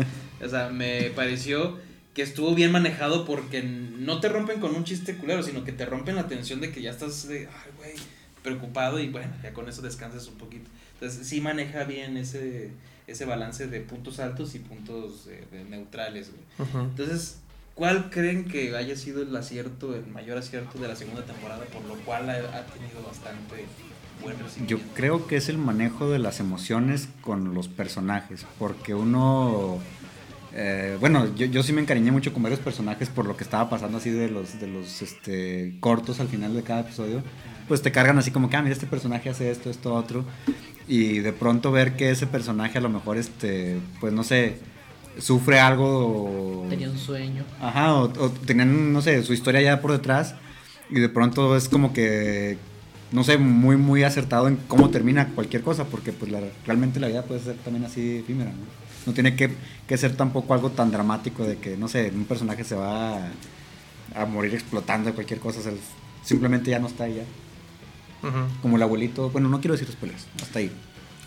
[0.43, 1.77] O sea, me pareció
[2.13, 5.85] que estuvo bien manejado porque no te rompen con un chiste culero, sino que te
[5.85, 7.93] rompen la tensión de que ya estás de, ay, güey,
[8.43, 10.69] preocupado y bueno, ya con eso descansas un poquito.
[10.95, 12.71] Entonces, sí maneja bien ese,
[13.07, 16.69] ese balance de puntos altos y puntos eh, de neutrales, güey.
[16.83, 17.37] Entonces,
[17.75, 21.83] ¿cuál creen que haya sido el acierto, el mayor acierto de la segunda temporada, por
[21.85, 23.65] lo cual ha, ha tenido bastante
[24.21, 24.93] buen Yo recibimiento?
[24.95, 29.79] creo que es el manejo de las emociones con los personajes, porque uno,
[30.53, 33.69] eh, bueno, yo, yo sí me encariñé mucho con varios personajes por lo que estaba
[33.69, 37.21] pasando así de los, de los este, cortos al final de cada episodio,
[37.67, 40.25] pues te cargan así como que, ah, mira, este personaje hace esto, esto, otro,
[40.87, 44.57] y de pronto ver que ese personaje a lo mejor, este, pues no sé,
[45.19, 46.65] sufre algo...
[46.69, 47.43] Tenía un sueño.
[47.61, 50.35] Ajá, o, o tenían, no sé, su historia ya por detrás
[50.89, 52.57] y de pronto es como que,
[53.11, 57.07] no sé, muy, muy acertado en cómo termina cualquier cosa, porque pues la- realmente la
[57.07, 58.88] vida puede ser también así efímera, ¿no?
[59.05, 59.51] No tiene que,
[59.87, 63.31] que ser tampoco algo tan dramático de que, no sé, un personaje se va a,
[64.15, 65.73] a morir explotando de cualquier cosa, o sea,
[66.23, 68.27] simplemente ya no está ahí ya.
[68.27, 68.61] Ujú.
[68.61, 70.71] Como el abuelito, bueno, no quiero decir spoilers, hasta ahí.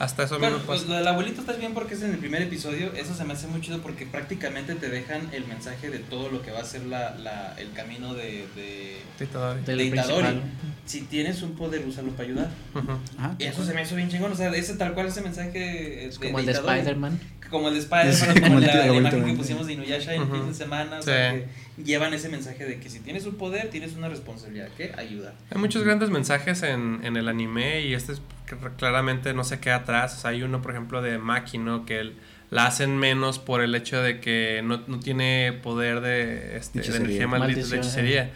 [0.02, 0.90] Hasta eso Bueno, mismo pues pasa.
[0.90, 2.92] lo del abuelito está bien porque es en el primer episodio.
[2.92, 6.42] Eso se me hace muy chido porque prácticamente te dejan el mensaje de todo lo
[6.42, 9.62] que va a ser la, la, el camino de, de, Itadori.
[9.62, 10.40] Del de Itadori.
[10.86, 12.50] Si tienes un poder, úsalo para ayudar.
[12.74, 13.36] Ajá.
[13.38, 14.32] Y eso se me hizo bien chingón.
[14.32, 16.06] O sea, ese tal cual ese mensaje.
[16.06, 17.20] Es como el de Spider-Man.
[17.48, 20.26] Como el de Spider-Man, como la, de la imagen que pusimos de Inuyasha en el
[20.28, 20.36] Ujú.
[20.36, 20.98] fin de semana.
[20.98, 21.46] O sea, que
[21.84, 25.34] llevan ese mensaje de que si tienes un poder, tienes una responsabilidad que ayudar.
[25.50, 28.22] Hay muchos grandes mensajes en, en el anime y este es
[28.58, 30.14] que claramente no se queda atrás.
[30.16, 31.84] O sea, hay uno, por ejemplo, de Maki, ¿no?
[31.86, 32.16] Que el-
[32.50, 36.96] la hacen menos por el hecho de que no, no tiene poder de, este, de
[36.96, 38.30] energía maldita, de Maldición, hechicería.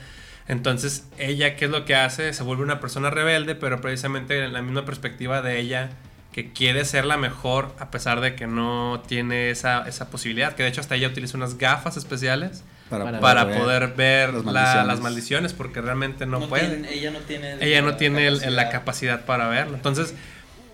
[0.49, 2.33] Entonces, ella, ¿qué es lo que hace?
[2.33, 5.91] Se vuelve una persona rebelde, pero precisamente en la misma perspectiva de ella,
[6.33, 10.55] que quiere ser la mejor a pesar de que no tiene esa, esa posibilidad.
[10.55, 14.53] Que de hecho hasta ella utiliza unas gafas especiales Para para poder ver las la-
[14.53, 14.87] maldiciones.
[14.87, 16.69] las maldiciones, porque realmente no, puede.
[16.69, 17.57] tienen- ella no tiene.
[17.61, 19.75] ella no la tiene el- la capacidad para verlo.
[19.75, 20.15] Entonces,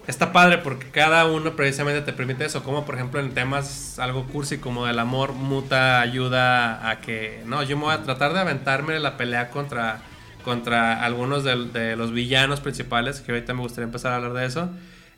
[0.06, 2.62] está padre porque cada uno precisamente te permite eso.
[2.64, 7.62] Como por ejemplo en temas algo cursi como del amor, Muta ayuda a que, no,
[7.62, 10.00] yo me voy a tratar de aventarme la pelea contra,
[10.44, 14.44] contra algunos del- de, los villanos principales, que ahorita me gustaría empezar a hablar de
[14.44, 14.68] eso.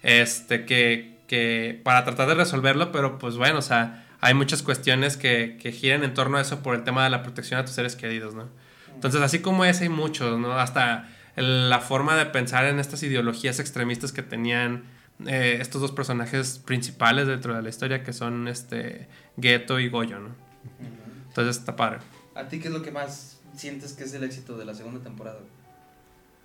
[0.03, 5.17] Este, que, que para tratar de resolverlo, pero pues bueno, o sea, hay muchas cuestiones
[5.17, 7.75] que, que giran en torno a eso por el tema de la protección a tus
[7.75, 8.49] seres queridos, ¿no?
[8.95, 10.53] Entonces, así como ese hay muchos, ¿no?
[10.55, 14.85] Hasta el- la forma de pensar en estas ideologías extremistas que tenían
[15.27, 19.07] eh, estos dos personajes principales dentro de la historia, que son este
[19.41, 20.31] Geto y Goyo, ¿no?
[21.29, 21.99] Entonces está padre.
[22.35, 25.01] ¿A ti qué es lo que más sientes que es el éxito de la segunda
[25.01, 25.39] temporada?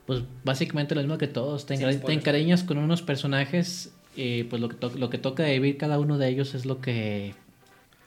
[0.06, 1.66] Pues básicamente lo mismo que todos.
[1.66, 1.76] Te,
[2.14, 6.18] encariñas con unos personajes y pues lo que, to- lo que toca vivir cada uno
[6.18, 7.34] de ellos es lo que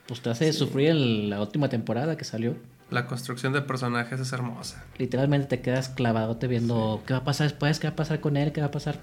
[0.07, 2.55] pues te hace sufrir en la última temporada que salió.
[2.89, 4.83] La construcción de personajes es hermosa.
[4.97, 8.37] Literalmente te quedas clavadote viendo qué va a pasar después, qué va a pasar con
[8.37, 8.99] él, qué va a pasar.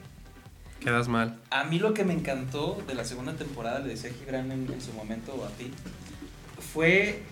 [0.78, 1.38] Quedas mal.
[1.50, 4.80] A mí lo que me encantó de la segunda temporada, le decía Gibran en, en
[4.80, 5.70] su momento a ti,
[6.72, 7.22] fue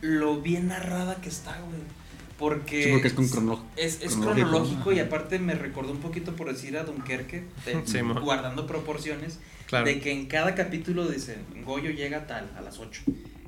[0.00, 1.80] lo bien narrada que está, güey.
[2.38, 4.48] Porque, Sí, porque es con cronolo- es, es cronológico.
[4.48, 9.38] cronológico y aparte me recordó un poquito por decir a Dunkerque, de- Sí, guardando proporciones,
[9.72, 9.86] Claro.
[9.86, 13.04] de que en cada capítulo dicen, Goyo llega tal, a las 8.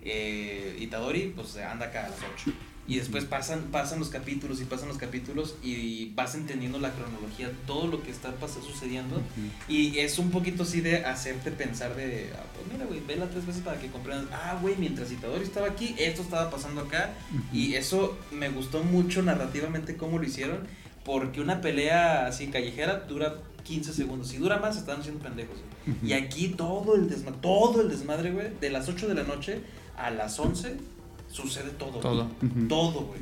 [0.06, 2.50] Eh, Itadori, pues anda acá a las 8.
[2.88, 7.50] Y después pasan, pasan los capítulos y pasan los capítulos y vas entendiendo la cronología,
[7.66, 9.20] todo lo que está sucediendo.
[9.68, 13.44] Y es un poquito así de hacerte pensar de, ah, pues mira, güey, vela tres
[13.44, 17.12] veces para que comprendas, ah, güey, mientras Itadori estaba aquí, esto estaba pasando acá.
[17.52, 20.60] Y eso me gustó mucho narrativamente cómo lo hicieron,
[21.04, 24.28] porque una pelea así callejera dura 15 segundos.
[24.28, 25.56] Si dura más, están haciendo pendejos.
[25.86, 25.96] güey.
[26.10, 29.60] Y aquí todo el desmadre, todo el desmadre, güey, de las 8 de la noche
[29.96, 30.76] a las 11
[31.30, 31.90] sucede todo.
[31.92, 32.02] güey.
[32.02, 32.22] Todo.
[32.42, 32.68] Ujú.
[32.68, 33.20] Todo, güey.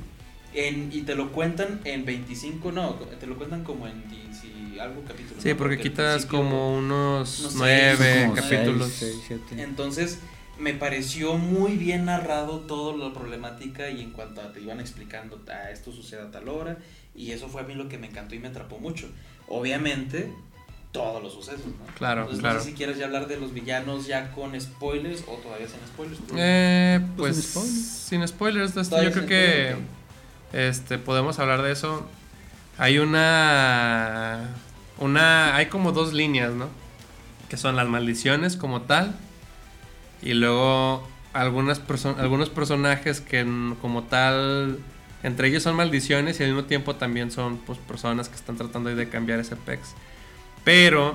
[0.54, 4.78] En, y te lo cuentan en 25, no, te lo cuentan como en 10 y
[4.78, 5.42] algo capítulos.
[5.42, 5.56] Sí, ¿no?
[5.56, 8.92] porque quitas como unos no sé, nueve Como capítulos.
[8.92, 9.62] seis, seis, siete.
[9.62, 10.18] entonces,
[10.58, 15.40] me pareció muy bien narrado toda la problemática y en cuanto a te iban explicando,
[15.48, 16.76] ah, esto sucede a tal hora,
[17.14, 19.08] y eso fue a mí lo que me encantó y me atrapó mucho.
[19.48, 20.32] Obviamente,
[20.92, 21.86] todos los sucesos, ¿no?
[21.96, 22.58] Claro, Entonces, claro.
[22.58, 25.78] no sé si quieres ya hablar de los villanos ya con spoilers o todavía sin
[25.86, 26.18] spoilers.
[26.26, 26.34] ¿Tú?
[26.36, 27.86] Eh, Pues pues sin spoilers.
[27.86, 29.76] sin spoilers, este, Todavía yo creo que
[30.68, 32.06] este podemos hablar de eso.
[32.78, 34.48] Hay una
[34.98, 36.68] una hay como dos líneas, ¿no?
[37.48, 39.14] Que son las maldiciones como tal
[40.22, 43.44] y luego algunas perso- algunos personajes que
[43.80, 44.78] como tal
[45.22, 48.94] entre ellos son maldiciones y al mismo tiempo también son pues personas que están tratando
[48.94, 49.94] de cambiar ese pex.
[50.64, 51.14] Pero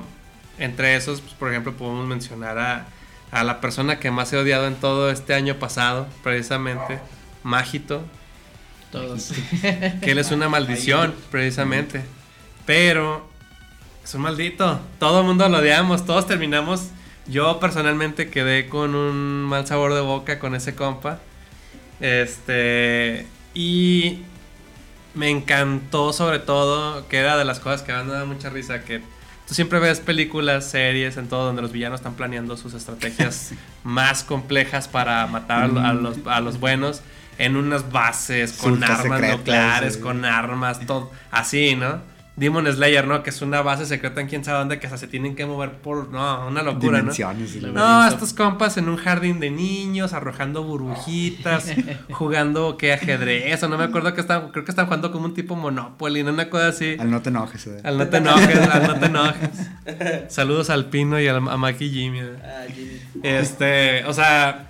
[0.60, 2.88] entre esos, pues, por ejemplo, podemos mencionar a,
[3.32, 7.00] a la persona que más he odiado en todo este año pasado, precisamente,
[7.44, 8.04] Mágito,
[8.92, 9.34] Todos.
[9.62, 12.04] que él es una maldición, precisamente.
[12.66, 13.28] Pero
[14.04, 14.80] es un maldito.
[15.00, 16.90] Todo el mundo lo odiamos, todos terminamos.
[17.28, 21.20] Yo personalmente quedé con un mal sabor de boca con ese compa.
[22.00, 23.26] Este.
[23.58, 24.20] Y
[25.16, 28.84] me encantó sobre todo, que era de las cosas que me han dado mucha risa,
[28.84, 29.02] que
[29.48, 34.24] tú siempre ves películas, series, en todo, donde los villanos están planeando sus estrategias más
[34.24, 37.02] complejas para matar a a los, a los buenos
[37.40, 40.02] en unas bases, con armas secretas, nucleares, sí.
[40.02, 42.00] con armas, todo así, ¿no?
[42.38, 43.24] Demon Slayer, ¿no?
[43.24, 45.72] Que es una base secreta en quién sabe dónde, que hasta se tienen que mover
[45.72, 46.10] por...
[46.10, 47.12] No, una locura, ¿no?
[47.74, 51.74] No, estos compas en un jardín de niños, arrojando burbujitas,
[52.12, 55.34] jugando que ajedrez, o no me acuerdo que estaban, creo que están jugando como un
[55.34, 56.32] tipo Monopoly, ¿no?
[56.32, 56.96] Una cosa así.
[57.00, 57.82] Al no te enojes, eh.
[57.84, 59.50] Al no te enojes, al no te enojes.
[60.28, 62.20] Saludos al Pino y al, a Maki y Jimmy.
[62.20, 62.36] ¿eh?
[62.44, 63.02] Ah, Jimmy.
[63.24, 64.68] Este, o sea,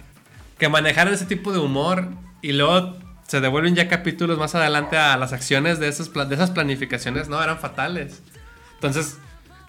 [0.57, 2.07] que manejaran ese tipo de humor
[2.41, 2.95] y luego
[3.27, 7.41] se devuelven ya capítulos más adelante a las acciones de esas, de esas planificaciones, no,
[7.43, 8.21] eran fatales.
[8.75, 9.17] Entonces,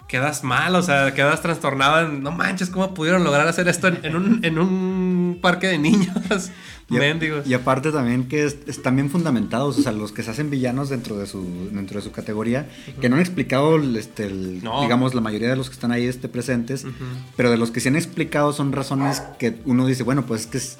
[0.07, 3.99] quedas mal, o sea, quedas trastornado en, no manches, ¿cómo pudieron lograr hacer esto en,
[4.03, 6.15] en un, en un parque de niños?
[6.91, 7.45] Y, Mendigos.
[7.45, 10.89] y aparte también que es- están bien fundamentados, o sea, los que se hacen villanos
[10.89, 12.67] dentro de su, dentro de su categoría,
[12.99, 14.81] que no han explicado, este, el- No.
[14.81, 16.93] digamos, la mayoría de los que están ahí este, presentes, Ujú.
[17.37, 20.47] pero de los que se han explicado son razones que uno dice, bueno, pues es
[20.47, 20.77] que es-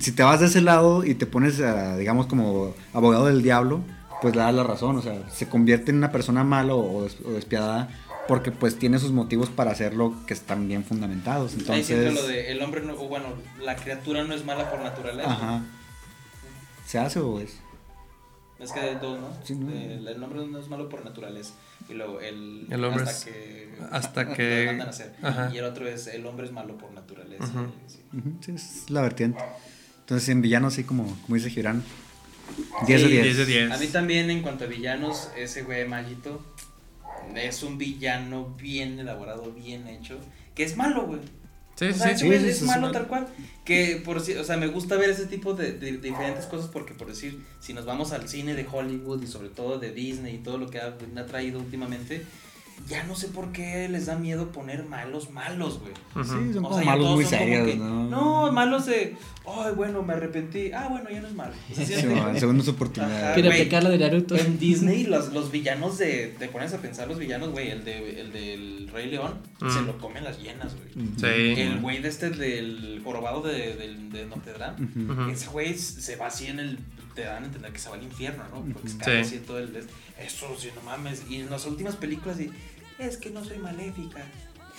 [0.00, 3.80] si te vas de ese lado y te pones, a, digamos, como abogado del diablo,
[4.22, 7.16] pues le das la razón, o sea, se convierte en una persona mala o, des-
[7.24, 7.88] o despiadada
[8.28, 11.54] porque pues tiene sus motivos para hacerlo que están bien fundamentados.
[11.54, 13.26] Ahí Entonces, lo de el hombre, no, o bueno,
[13.60, 15.30] la criatura no es mala por naturaleza.
[15.32, 15.62] ajá.
[16.86, 17.58] ¿Se hace o es?
[18.58, 19.28] Es que hay dos, ¿no?
[19.42, 19.70] Sí, ¿no?
[19.70, 21.54] El, el hombre no es malo por naturaleza.
[21.90, 25.14] Y luego el, El hombre hasta es- que, hasta lo que- mandan a hacer.
[25.22, 25.50] ajá.
[25.52, 27.50] Y el otro es el hombre es malo por naturaleza.
[27.86, 28.52] Sí.
[28.52, 29.40] Es la vertiente.
[30.00, 31.84] Entonces, en villanos, sí, como, como dice Girán,
[32.86, 33.24] 10 de Sí, 10.
[33.24, 33.70] 10 de 10.
[33.70, 36.44] A mí también, en cuanto a villanos, ese güey Magito
[37.36, 40.18] es un villano bien elaborado, bien hecho,
[40.54, 41.20] que es malo, güey.
[41.80, 42.28] Sí, O sea, sí.
[42.28, 42.92] es malo sí.
[42.92, 43.26] tal cual.
[43.64, 46.68] Que por si- o sea, me gusta ver ese tipo de, de- de diferentes cosas
[46.70, 50.34] porque por decir, si nos vamos al cine de Hollywood y sobre todo de Disney
[50.34, 52.22] y todo lo que ha, ha traído últimamente,
[52.88, 55.92] ya no sé por qué les da miedo poner malos malos, güey.
[56.14, 56.24] Ujú.
[56.24, 58.08] Sí, son O como sea, malos todos muy serios, que, ¿no?
[58.10, 59.16] No, malos de,
[59.46, 60.72] ay, bueno, me arrepentí.
[60.72, 61.52] Ah, bueno, ya no es malo.
[61.72, 63.24] Sí, segundas oportunidades.
[63.24, 63.34] Ajá.
[63.34, 63.48] Quiere
[63.80, 64.36] la de Naruto.
[64.36, 66.34] en Disney, los, los villanos de.
[66.38, 67.70] Te pones a pensar los villanos, güey.
[67.70, 69.70] El, de, el del Rey León Mm.
[69.70, 71.06] se lo comen las hienas, güey.
[71.18, 71.60] Sí.
[71.60, 74.88] El güey de este del jorobado de, del- de Notre Dame.
[75.32, 76.78] Ese güey se va así en el.
[77.20, 78.62] Te dan a entender que se va al infierno, ¿no?
[78.72, 79.18] Porque escapa Sí.
[79.18, 79.76] así todo el.
[80.18, 81.22] Eso, sí, no mames.
[81.28, 82.50] Y en las últimas películas, y,
[82.98, 84.20] es que no soy maléfica.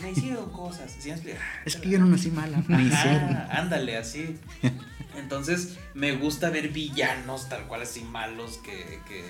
[0.01, 0.95] Me hicieron cosas.
[0.99, 1.37] ¿Sí explico?
[1.65, 2.63] Es que yo no nací mala.
[2.67, 3.37] Me hicieron.
[3.51, 4.37] Ándale, así.
[5.17, 9.23] Entonces, me gusta ver villanos tal cual así malos que, que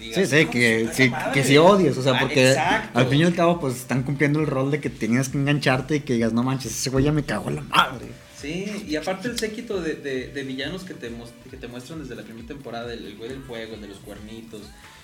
[0.00, 1.32] digas, Sí, sí, "No, que, sí, puta madre".
[1.34, 2.98] que sí odies, o sea, Ah, porque exacto.
[2.98, 5.96] al fin y al cabo, pues están cumpliendo el rol de que tenías que engancharte
[5.96, 8.06] y que digas, no manches, ese güey ya me cagó la madre.
[8.40, 11.10] Sí, y aparte el séquito de, de, de villanos que te,
[11.50, 13.98] que te muestran desde la primera temporada, el, el güey del fuego, el de los
[13.98, 14.62] cuernitos.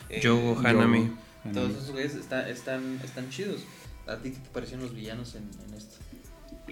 [0.09, 1.11] eh, Yogo Hanami.
[1.53, 3.61] Todos esos güeyes está- están, están chidos.
[4.07, 5.97] ¿A ti qué te parecieron los villanos en, en esto?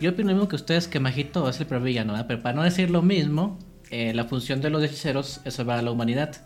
[0.01, 2.27] Yo opino lo mismo que ustedes que Majito es el peor villano, ¿verdad?
[2.29, 3.59] Pero para no decir lo mismo,
[3.91, 6.37] eh, la función de los hechiceros es salvar a la humanidad.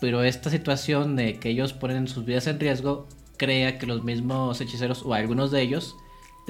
[0.00, 4.60] Pero esta situación de que ellos ponen sus vidas en riesgo crea que los mismos
[4.60, 5.96] hechiceros o algunos de ellos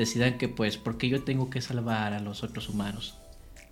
[0.01, 3.19] decidan que pues, ¿por qué yo tengo que salvar a los otros humanos?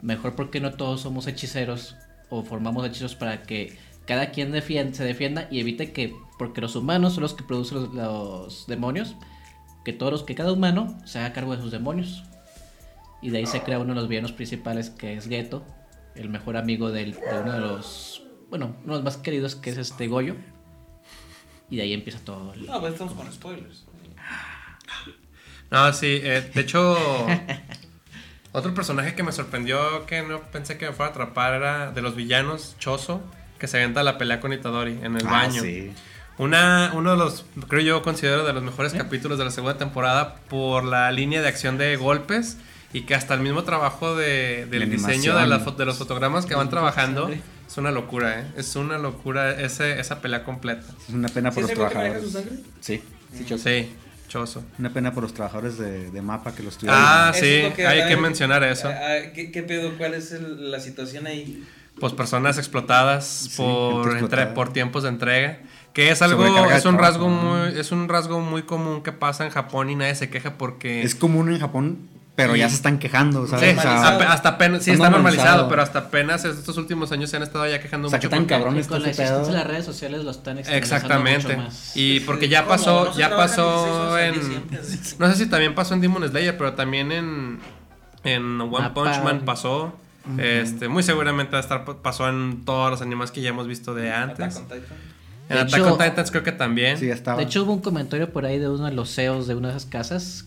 [0.03, 1.97] Mejor porque no todos somos hechiceros
[2.31, 6.77] o formamos hechizos para que cada quien defienda, se defienda y evite que, porque los
[6.77, 9.17] humanos son los que producen los, los demonios,
[9.85, 12.23] que todos los, que cada humano se haga cargo de sus demonios.
[13.23, 15.64] Y de ahí se crea uno de los villanos principales que es Geto,
[16.14, 19.71] el mejor amigo del- de uno de los, bueno, uno de los más queridos que
[19.71, 20.37] es este Goyo.
[21.71, 22.53] Y de ahí empieza todo.
[22.55, 23.85] el- No, pues estamos con spoilers.
[25.70, 26.96] No, sí, eh, de hecho,
[28.52, 32.02] otro personaje que me sorprendió que no pensé que me fuera a atrapar era de
[32.02, 33.20] los villanos, Choso,
[33.59, 35.62] que se avienta la pelea con Itadori en el Ah, baño.
[35.62, 35.92] sí.
[36.38, 40.37] Una, uno de los, creo yo, considero de los mejores capítulos de la segunda temporada
[40.48, 42.59] por la línea de acción de golpes
[42.92, 46.46] y que hasta el mismo trabajo de, del La diseño de, la de los fotogramas
[46.46, 48.46] que van trabajando es una locura, ¿eh?
[48.57, 50.87] Es una locura ese, esa pelea completa.
[51.09, 52.31] Es una pena por ¿Sí los su trabajadores.
[52.33, 52.52] sangre?
[52.81, 53.02] Sí,
[53.37, 53.64] sí, Choso.
[53.64, 53.92] Sí,
[54.29, 54.62] Choso.
[54.79, 57.01] Una pena por los trabajadores de, de mapa que los tuvieron.
[57.03, 58.88] Ah, sí, es lo que- hay que mencionar eso.
[58.88, 59.97] ah, ¿Qué, qué pedo?
[59.99, 61.64] ¿Cuál es el- la situación ahí?
[62.01, 65.59] pues personas explotadas Sí, por, entre- por tiempos de entrega
[65.93, 69.91] que es algo es un rasgo es un rasgo muy común que pasa en Japón
[69.91, 71.99] y nadie se queja porque Es común en Japón,
[72.38, 73.55] pero ya se están quejando, Sí.
[73.55, 75.68] O sea, hasta apenas sí Está normalizado, normalizado.
[75.68, 78.37] pero hasta apenas estos últimos años se han estado ya quejando O sea, mucho que
[78.37, 81.48] tan cabrón está con la existencia de las redes sociales lo están Exactamente.
[81.57, 81.92] mucho más.
[81.96, 85.35] Y porque ya pasó, ¿No se ya pasó 16 horas al día en no sé
[85.37, 87.59] si también pasó en Demon Slayer, pero también en
[88.24, 88.94] en One Mapa.
[88.94, 89.94] Punch Man pasó.
[90.38, 93.94] Este, muy seguramente va a estar pasó en todos los animes que ya hemos visto
[93.94, 94.57] de Attack antes.
[94.59, 94.83] on Titan.
[95.48, 96.98] En De Attack hecho- on Titans creo que también.
[96.98, 97.38] Sí, estaba.
[97.38, 99.77] De hecho, hubo un comentario por ahí de uno de los CEOs de una de
[99.79, 100.44] esas casas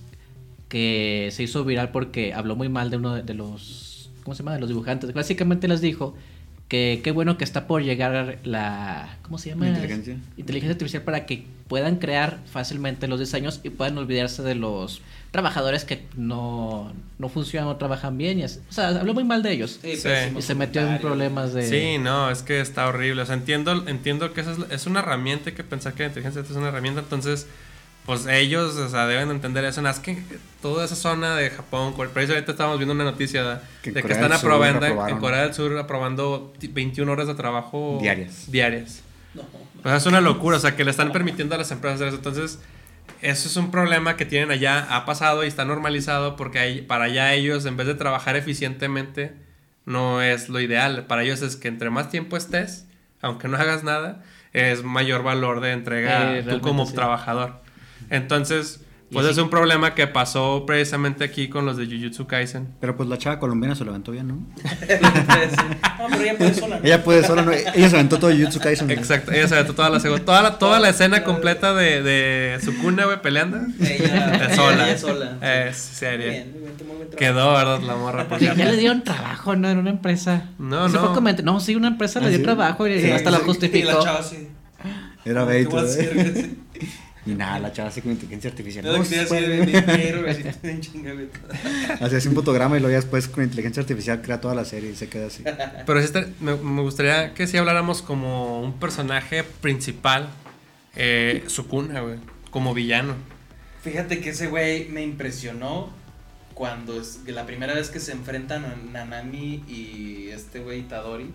[0.72, 4.10] que se hizo viral porque habló muy mal de uno de, de los.
[4.24, 4.54] ¿Cómo se llama?
[4.54, 5.12] De los dibujantes.
[5.14, 6.16] Básicamente les dijo
[6.70, 9.18] que qué bueno que está por llegar la.
[9.24, 9.66] ¿Cómo se llama?
[9.66, 10.16] La inteligencia.
[10.38, 15.84] Inteligencia artificial para que puedan crear fácilmente los diseños y puedan olvidarse de los trabajadores
[15.86, 18.40] que no, no funcionan o trabajan bien.
[18.40, 18.60] Y así.
[18.70, 19.80] O sea, habló muy mal de ellos.
[19.82, 20.04] Sí, Sí.
[20.04, 21.68] pésimos Y se metió en problemas de.
[21.68, 23.24] Sí, no, es que está horrible.
[23.24, 26.08] O sea, entiendo, entiendo que esa es, es una herramienta, hay que pensar que la
[26.08, 27.48] inteligencia artificial es una herramienta, entonces,
[28.06, 29.88] pues ellos, o sea, deben entender eso.
[29.88, 30.22] Es que
[30.62, 34.86] toda esa zona de Japón, ahorita estábamos viendo una noticia de Que de están aprobando,
[35.08, 35.20] en.
[35.20, 38.52] Corea del Sur aprobando ti- 21 horas de trabajo Diarias.
[38.52, 39.02] diarias.
[39.34, 39.44] No.
[39.84, 42.08] O sea, es una locura, o sea, que le están permitiendo a las empresas hacer
[42.10, 42.18] eso.
[42.18, 42.60] Entonces,
[43.22, 47.34] eso es un problema que tienen allá, ha pasado y está normalizado porque para allá
[47.34, 49.34] ellos, en vez de trabajar eficientemente,
[49.86, 51.06] no es lo ideal.
[51.08, 52.86] Para ellos es que entre más tiempo estés,
[53.22, 56.94] aunque no hagas nada, es mayor valor de entrega Eh, tú como sí.
[56.94, 57.62] trabajador.
[58.10, 62.70] Entonces, pues así- es un problema que pasó precisamente aquí con los de Jujutsu Kaisen.
[62.80, 64.36] Pero pues la chava colombiana se levantó bien, ¿no?
[66.00, 66.80] no, pero ella puede sola.
[66.80, 66.86] ¿no?
[66.86, 67.52] Ella puede sola, ¿no?
[67.52, 68.88] Ella se aventó todo Jutsu Kaisen.
[68.88, 68.94] ¿no?
[68.94, 73.06] Exacto, ella se aventó toda la, toda la, toda la escena completa de, de Sukuna,
[73.06, 73.58] güey, peleando.
[73.82, 74.88] Ella, Eh, sola.
[74.90, 75.38] ella sola.
[75.42, 75.96] Eh, Sí.
[75.96, 76.28] seria.
[76.32, 76.72] Bien, bien.
[77.18, 77.82] Quedó, ¿verdad?
[77.82, 78.28] La morra.
[78.30, 79.70] Porque ya le dieron trabajo, ¿no?
[79.70, 80.46] En una empresa.
[80.58, 81.02] No, Se no.
[81.02, 82.44] fue a comentar, no, sí, una empresa Ah, le dio ¿sí?
[82.46, 84.04] trabajo y Sí, hasta sí, lo Y la justificó.
[84.04, 84.48] chava así.
[85.26, 85.70] Era ¿qué bait.
[87.26, 88.84] Y nada, la chava así con inteligencia artificial.
[88.84, 89.84] No, No, se así de puede.
[89.84, 90.26] quiero,
[92.18, 94.96] así, un fotograma y luego ya después con inteligencia artificial crea toda la serie y
[94.96, 95.44] se queda así.
[95.86, 100.30] Pero está- me, me gustaría que si habláramos como un personaje principal,
[100.96, 102.16] eh, Sukuna, güey,
[102.50, 103.14] como villano.
[103.84, 105.90] Fíjate que ese güey me impresionó
[106.54, 111.30] cuando es la primera vez que se enfrentan a Nanami y este güey Itadori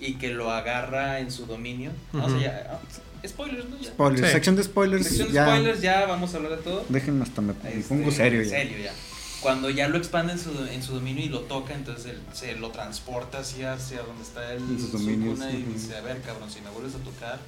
[0.00, 1.90] y que lo agarra en su dominio.
[2.12, 2.78] No, o sea, ya, ah,
[3.26, 3.78] spoilers, ¿no?
[3.78, 3.88] Ya.
[3.90, 4.32] Spoilers, Sí.
[4.32, 5.04] sección de spoilers.
[5.06, 5.46] Sección de ya.
[5.46, 6.84] spoilers, ya vamos a hablar de todo.
[6.88, 8.48] Déjenme hasta me, Este, pongo serio ya.
[8.50, 8.92] serio ya.
[9.40, 12.54] Cuando ya lo expande en su, en su dominio y lo toca, entonces él se
[12.56, 16.20] lo transporta hacia, hacia donde está el En sus dominios, Sukuna y dice, a ver
[16.22, 17.38] cabrón, si me vuelves a tocar,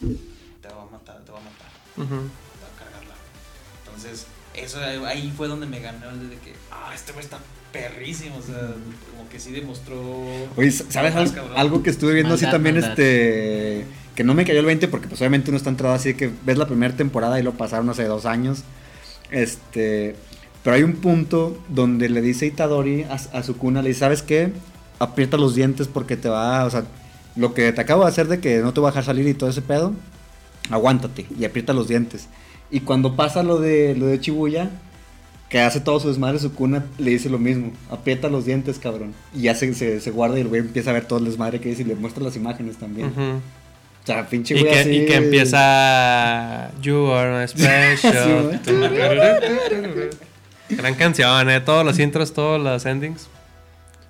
[0.00, 2.06] te va a matar, te va a matar, Ujú.
[2.08, 3.14] te va a cargar la.
[3.84, 7.38] Entonces, eso ahí fue donde me ganó el de que, ah, este güey está
[7.72, 8.54] perrísimo, o sea,
[9.10, 10.00] como que sí demostró...
[10.56, 11.58] Oye, ¿sabes algo, cabrón.
[11.58, 12.76] algo que estuve viendo así también?
[12.76, 13.84] Este.
[14.18, 16.58] Que no me cayó el 20 porque, pues, obviamente uno está entrado así que ves
[16.58, 18.64] la primera temporada y lo pasaron hace dos años.
[19.30, 20.16] Este.
[20.64, 24.50] Pero hay un punto donde le dice Itadori a, a Sukuna: le dice, ¿sabes qué?
[24.98, 26.64] Aprieta los dientes porque te va.
[26.64, 26.82] O sea,
[27.36, 29.34] lo que te acabo de hacer de que no te voy a dejar salir y
[29.34, 29.94] todo ese pedo,
[30.68, 32.26] aguántate y aprieta los dientes.
[32.72, 34.68] Y cuando pasa lo de, lo de Chibuya,
[35.48, 37.70] que hace todo su desmadre, su cuna le dice lo mismo.
[37.88, 39.14] Aprieta los dientes, cabrón.
[39.32, 41.68] Y ya se, se, guarda y el güey empieza a ver todo el desmadre que
[41.68, 43.12] dice y le muestra las imágenes también.
[43.16, 43.40] O
[44.12, 44.90] sea, pinche Y güey que, así.
[44.90, 48.60] y que empieza You are my special.
[50.70, 51.60] Gran canción, eh.
[51.60, 53.26] Todos los intros, todos los endings.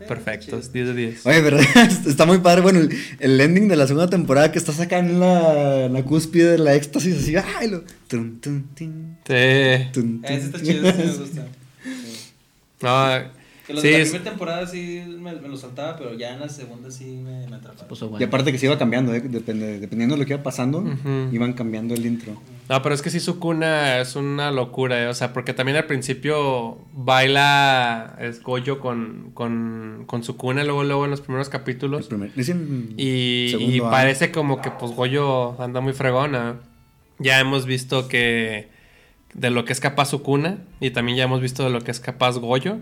[0.08, 1.26] perfectos, 10 de 10.
[1.26, 1.64] Oye, ¿verdad?
[2.06, 2.60] Está muy padre.
[2.62, 2.90] Bueno, el,
[3.20, 6.58] el ending de la segunda temporada que estás acá en la, en la cúspide de
[6.58, 7.36] la éxtasis, así.
[7.36, 7.68] ¡Ay!
[7.70, 9.88] Lo, tun, tun, tin, Sí.
[9.92, 10.66] tun, Ese está tun.
[10.66, 11.42] chido, ese me gusta.
[11.84, 12.32] Sí.
[12.80, 13.37] No,
[13.68, 16.32] Que los Sí, de la es- primera temporada sí me, me lo saltaba, pero ya
[16.32, 17.58] en la segunda sí me, me.
[17.86, 19.20] Puso Y aparte que se iba cambiando, ¿eh?
[19.20, 20.82] Depende- dependiendo de lo que iba pasando,
[21.30, 22.32] iban cambiando el intro.
[22.70, 25.06] No, pero es que sí, Sukuna es una locura, ¿eh?
[25.08, 31.04] o sea, porque también al principio baila es Goyo con, con, con Sukuna, luego, luego
[31.04, 32.06] en los primeros El capítulos.
[32.06, 32.30] primer-
[32.96, 36.56] Y, parece como que pues Goyo anda muy fregona.
[37.18, 38.68] Ya hemos visto que
[39.34, 42.00] de lo que es capaz Sukuna y también ya hemos visto de lo que es
[42.00, 42.78] capaz Goyo.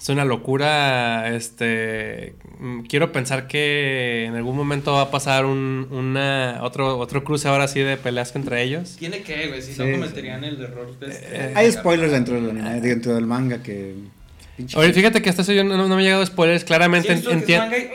[0.00, 5.86] Es una locura, este, mm, quiero pensar que en algún momento va a pasar un,
[5.92, 8.96] una, otro, otro cruce ahora sí de peleas entre ellos.
[8.98, 9.92] Tiene que, güey, si Sí, no sí.
[9.92, 10.98] cometerían el error.
[10.98, 13.94] de este- Eh, Hay spoilers dentro del anime, dentro del manga que...
[14.74, 17.26] Oye, fíjate que hasta eso yo no, no me he llegado a spoilers, claramente ¿Sí
[17.30, 17.66] entiendo.
[17.66, 17.90] manga y-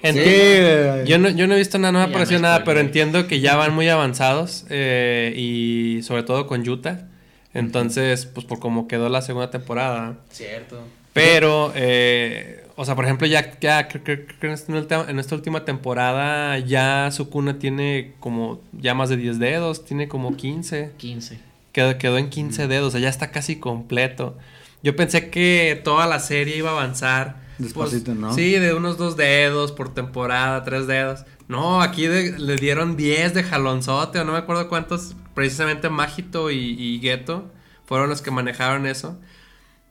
[0.00, 2.42] Enti- Sí, Yo no, yo no he visto nada, no me ha Ya parecido me
[2.42, 7.08] nada, pero entiendo que ya van muy avanzados eh, y sobre todo con Yuta.
[7.54, 10.18] Entonces, pues por cómo quedó la segunda temporada.
[10.30, 10.80] Cierto.
[11.22, 15.06] Pero, eh, o sea, por ejemplo, ya, ya creo creo- creo que en esta ultima-
[15.08, 20.36] en esta última temporada ya Sukuna tiene como ya más de 10 dedos, tiene como
[20.36, 20.92] 15.
[20.98, 21.38] 15.
[21.72, 24.36] Quedó, quedó en 15 dedos, o sea, ya está casi completo.
[24.82, 27.46] Yo pensé que toda la serie iba a avanzar.
[27.58, 28.32] pues, Despacito, ¿no?
[28.32, 31.24] Sí, de unos dos dedos por temporada, tres dedos.
[31.48, 35.16] No, aquí de- le dieron 10 de jalonzote, o no me acuerdo cuántos.
[35.34, 37.50] Precisamente Mágito y, y Geto
[37.84, 39.18] fueron los que manejaron eso.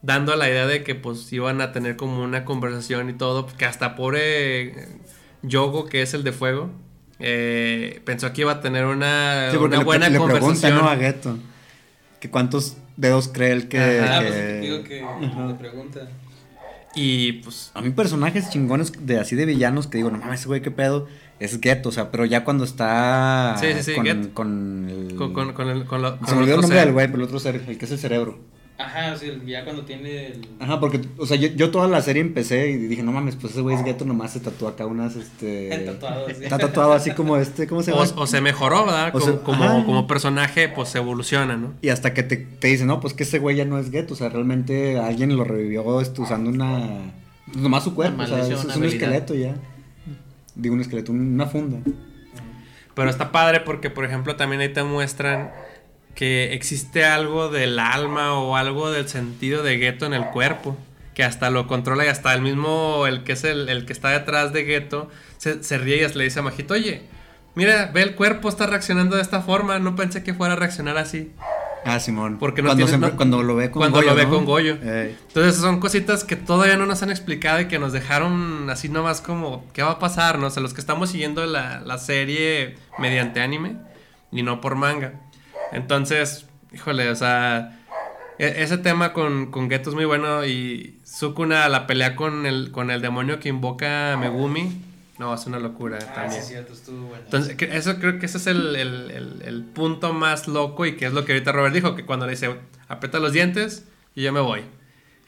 [0.02, 3.48] Dando la idea de que pues iban a tener como una conversación y todo.
[3.48, 4.88] Que hasta pobre eh,
[5.42, 6.70] Yogo, que es el de fuego,
[7.20, 10.78] eh, pensó que iba a tener una, Sí, una le, buena le pregunta, conversación.
[10.80, 10.90] ¿no?
[10.90, 11.38] A Geto.
[12.20, 13.80] Que cuántos dedos cree él que...
[13.80, 15.02] Ah, que- pues te digo que
[15.48, 16.08] le pregunta.
[16.96, 20.48] Y pues A mí personajes chingones de así de villanos que digo, no mames, ese
[20.48, 21.08] güey qué pedo,
[21.40, 24.34] es Geto, o sea, pero ya cuando está Sí, sí, sí, con, Geto.
[24.34, 25.16] con el...
[25.16, 26.86] con, con, con el, con lo- con Se me olvidó el nombre ser.
[26.88, 28.40] del güey, pero el otro ser, el que es el cerebro.
[28.80, 30.48] Ajá, o sea, ya cuando tiene el.
[30.60, 33.54] Ajá, porque, o sea, yo, yo toda la serie empecé y dije, no mames, pues
[33.54, 35.70] ese güey es Geto, nomás se tatuó acá unas, este...
[35.86, 36.44] Tatuado, sí.
[36.44, 38.22] Está tatuado así como este, ¿cómo se O, llama?
[38.22, 39.08] o se mejoró, ¿verdad?
[39.08, 41.74] O Como, se- como, personaje, pues evoluciona, ¿no?
[41.82, 44.14] Y hasta que te, te dicen, no, pues que ese güey ya no es Geto,
[44.14, 47.14] o sea, realmente alguien lo revivió este, usando una...
[47.56, 49.56] Nomás su cuerpo, o sea, maldición, es, un esqueleto ya.
[50.54, 51.80] Digo, un esqueleto, una funda.
[52.94, 55.52] Pero está padre porque, por ejemplo, también ahí te muestran
[56.18, 60.76] que existe algo del alma o algo del sentido de Geto en el cuerpo.
[61.14, 64.10] Que hasta lo controla y hasta el mismo, el que es el, el que está
[64.10, 67.04] detrás de Geto, se, se ríe y le dice a Majito, oye,
[67.54, 70.98] mira, ve el cuerpo, está reaccionando de esta forma, no pensé que fuera a reaccionar
[70.98, 71.32] así.
[71.86, 72.38] Ah, Simón.
[72.40, 74.30] Porque no cuando, no- cuando lo ve con cuando Goyo, lo ve ¿no?
[74.32, 74.74] con Goyo.
[74.84, 75.16] Ey.
[75.28, 79.22] Entonces son cositas que todavía no nos han explicado y que nos dejaron así nomás
[79.22, 80.38] como, ¿qué va a pasar?
[80.40, 80.48] No?
[80.48, 83.76] O sea, los que estamos siguiendo la, la serie mediante anime
[84.32, 85.14] y no por manga.
[85.72, 87.80] Entonces, híjole, o sea,
[88.40, 92.72] e- ese tema con, con Geto es muy bueno y Sukuna, la pelea con el,
[92.72, 94.82] con el demonio que invoca a Megumi,
[95.20, 96.44] no, es una locura Ah, también.
[96.44, 97.24] cierto, estuvo bueno.
[97.26, 101.06] Entonces, eso creo que ese es el, el- el- el punto más loco y que
[101.08, 102.56] es lo que ahorita Robert dijo, que cuando le dice,
[102.88, 104.62] aprieta los dientes y yo me voy.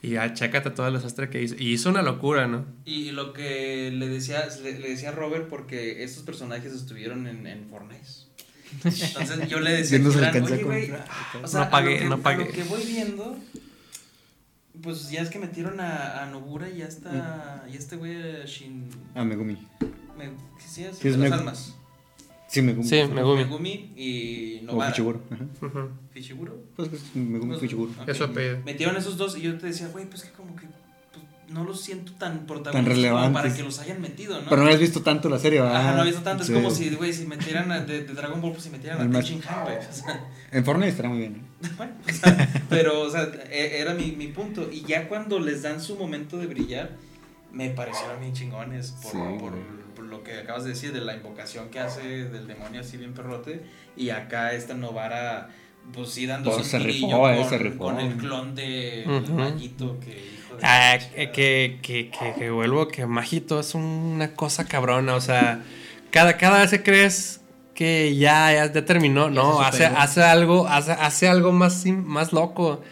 [0.02, 1.54] Y ya, chécate todo el desastre que hizo.
[1.58, 2.64] Y hizo una locura, ¿no?
[2.86, 7.46] Y lo que le decía, le, le decía a Robert, porque estos personajes estuvieron en,
[7.46, 8.00] en Fortnite.
[8.84, 11.08] Entonces yo le decía, alcancé a oye, güey, comprar".
[11.42, 12.44] o sea, No a pagué, lo que, no a pagué.
[12.46, 13.36] lo que voy viendo,
[14.82, 18.16] pues ya es que metieron a, a Nobura y ya está, y este güey
[18.46, 19.54] Shin, Ah, Megumi.
[20.16, 20.26] me,
[20.58, 21.74] sí, sí, es, Sí, es de las Meg- almas.
[22.48, 22.88] Sí, Megumi.
[22.88, 23.44] Sí, Megumi.
[23.44, 24.90] Megumi y O Nobara.
[24.90, 25.22] Fuchiguro.
[25.30, 25.44] Ajá.
[25.66, 25.88] Ujú.
[26.12, 26.64] Fichiguro.
[26.76, 27.92] Pues que es Megumi Pues, Fuchiguro.
[28.02, 28.08] ok.
[28.08, 28.58] Eso apellido.
[28.64, 30.69] Metieron esos dos y yo te decía, güey, pues que como que pues,
[31.50, 33.42] no los siento tan protagonistas como relevantes.
[33.42, 34.48] para que los hayan metido, ¿no?
[34.48, 35.76] Pero no has visto tanto la serie, ¿verdad?
[35.80, 36.44] Ajá, no he visto tanto.
[36.44, 36.52] Sí.
[36.52, 39.02] Es como si, güey, si metieran a, de, de Dragon Ball, pues si metieran a
[39.02, 39.76] El Han, güey.
[39.76, 41.42] O sea, En Fortnite estará muy bien.
[41.76, 44.70] bueno, o sea, pero, o sea, e- era mi, mi punto.
[44.72, 46.90] Y ya cuando les dan su momento de brillar,
[47.52, 49.18] me parecieron bien chingones por, Sí,
[49.96, 53.12] por, lo que acabas de decir, de la invocación que hace del demonio así bien
[53.12, 53.62] perrote.
[53.96, 55.50] Y acá esta Novara,
[55.92, 57.78] pues sí, dando Pues, su se rifó, eh, con, se rifó.
[57.84, 59.04] con el clon de.
[59.32, 65.14] Maguito que Ah, la que, que, que, vuelvo que Majito es una cosa cabrona.
[65.14, 65.62] O sea,
[66.10, 67.40] cada, cada vez que crees
[67.74, 72.82] que ya, ya, ya terminó, no, hace, hace algo, hace, hace algo más, más loco.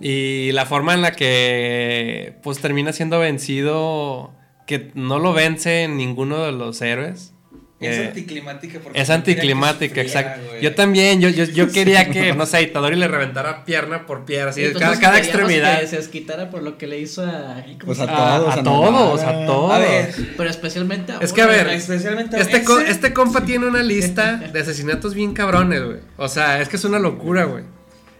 [0.00, 4.32] Y la forma en la que pues termina siendo vencido,
[4.66, 7.34] que no lo vence ninguno de los héroes.
[7.80, 10.48] Es Eh, anticlimática porque Es anticlimática, sufriera, exacto.
[10.50, 10.62] güey.
[10.62, 14.50] Yo también, yo, yo, yo quería que, no sé, Itadori le reventara pierna por pierna,
[14.50, 14.62] así,
[15.00, 15.80] cada, extremidad.
[15.80, 17.64] Que se desquitara por lo que le hizo a.
[17.64, 19.72] ¿cómo Pues a todos, a a todos, a todos.
[19.72, 23.46] A ver, Pero especialmente a Es que a ver, especialmente a Este, co- este compa
[23.46, 25.98] tiene una lista de asesinatos bien cabrones, güey.
[26.18, 27.64] O sea, es que es una locura, güey.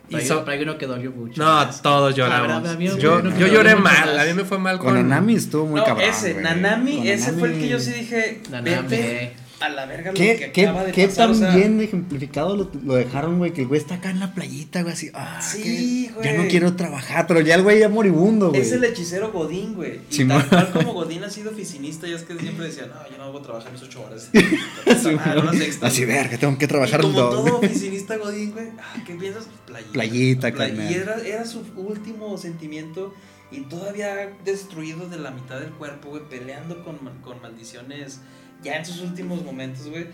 [0.09, 1.41] Y so- uno que dolió mucho.
[1.41, 1.83] no, más.
[1.83, 2.63] todos La lloramos.
[2.63, 4.19] verdad, Yo, yo lloré mal, más.
[4.19, 5.09] a mí me fue mal Con con...
[5.09, 6.09] Nanami estuvo muy no, cabrón.
[6.09, 6.35] ese.
[6.35, 8.89] Nanami, Con ese fue el que yo sí dije, Nanami.
[8.89, 11.55] vete a la verga lo ¿Qué, que qué, acaba de qué pasar, tan o sea,
[11.55, 13.53] bien ejemplificado lo, lo dejaron, güey?
[13.53, 15.11] Que el güey está acá en la playita, güey, así.
[15.15, 16.27] Ah, Sí, güey.
[16.27, 18.63] Ya no quiero trabajar, pero ya el güey ya moribundo, güey.
[18.63, 20.01] Es el hechicero Godín, güey.
[20.11, 20.45] Y Simón.
[20.49, 23.41] tal como Godín ha sido oficinista, ya es que siempre decía, no, yo no voy
[23.41, 24.31] a trabajar mis ocho horas.
[24.85, 28.69] Puta madre, unas extras, Así, verga, tengo que trabajar Y como todo oficinista Godín, güey.
[28.79, 29.47] Ah, ¿qué piensas?
[29.67, 29.93] Playita.
[29.93, 30.91] Playita, Play- carnal.
[30.91, 33.15] Y era, era su último sentimiento.
[33.53, 36.23] Y todavía destruido de la mitad del cuerpo, güey.
[36.29, 38.21] Peleando con, con maldiciones.
[38.63, 40.07] Ya en sus últimos momentos, güey.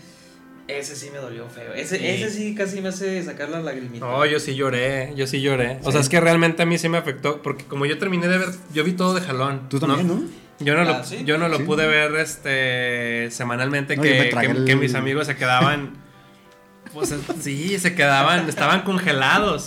[0.67, 1.73] Ese sí me dolió feo.
[1.73, 2.05] Ese Sí.
[2.07, 4.05] ese sí casi me hace sacar la lagrimita.
[4.05, 5.79] No, yo sí lloré, yo sí lloré.
[5.83, 8.37] O sea, es que realmente a mí sí me afectó, porque como yo terminé de
[8.37, 9.69] ver, yo vi todo de jalón.
[9.69, 10.23] Tú también, ¿no?
[10.59, 11.23] Yo no, Ah, lo, ¿sí?
[11.23, 11.63] yo no lo Sí.
[11.63, 15.93] pude ver este semanalmente No, que, tragué que- el- que mis amigos se quedaban.
[16.93, 19.65] Pues sí, se quedaban, estaban congelados.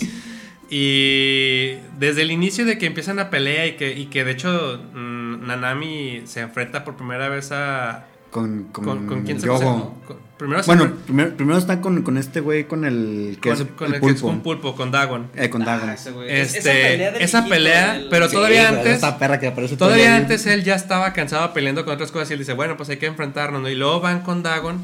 [0.69, 4.79] Y desde el inicio de que empiezan la pelea y que, y que de hecho
[4.93, 8.05] mm, Nanami se enfrenta por primera vez a.
[8.31, 9.95] Con, con, ¿Con, con quién se Yogo.
[10.07, 13.67] Con- Primero Bueno, primero, primero está con, con este güey, con el que con, es
[13.75, 14.27] con el, el, que es pulpo.
[14.29, 15.27] un pulpo, con Dagon.
[15.35, 15.87] Eh, con Dagon.
[15.89, 16.31] Ah, güey.
[16.31, 19.39] Este, esa pelea, del esa viejito, pelea, del- pero Sí, todavía güey, antes- Esa perra
[19.39, 22.53] que aparece Todavía antes él ya estaba cansado peleando con otras cosas y él dice,
[22.53, 23.69] bueno, pues hay que enfrentarnos, ¿no?
[23.69, 24.79] Y luego van con Dagon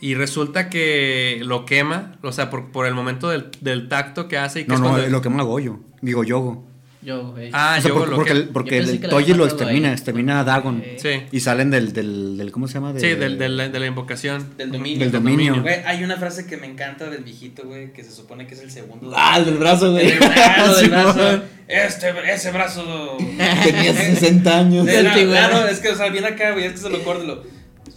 [0.00, 4.38] y resulta que lo quema, o sea, por, por el momento del, del tacto que
[4.38, 5.78] hace y que No, es no, cuando- lo quema Goyo.
[6.00, 6.64] Digo, Yogo.
[7.04, 7.50] Yo, güey.
[7.52, 9.88] Ah, o sea, yo porque, lo porque, que- el, porque Yo el Toji lo extermina,
[9.88, 9.94] ahí.
[9.94, 10.84] extermina a Dagon.
[10.98, 12.92] Sí, Y salen del, del, del ¿cómo se llama?
[12.92, 14.56] De- sí, del, del- de la invocación.
[14.56, 14.98] Del dominio.
[15.00, 15.62] Del dominio.
[15.62, 18.60] Güey, hay una frase que me encanta del viejito, güey, que se supone que es
[18.60, 19.12] el segundo.
[19.16, 20.10] Ah, el del brazo, güey.
[20.12, 21.42] El brazo, del brazo.
[21.66, 23.16] Este, ese brazo.
[23.64, 24.86] Tenía 60 años.
[24.86, 25.50] De antigüedad.
[25.50, 27.24] claro, es que, o sea, viene acá, güey, es que se lo corto.
[27.24, 27.42] Lo,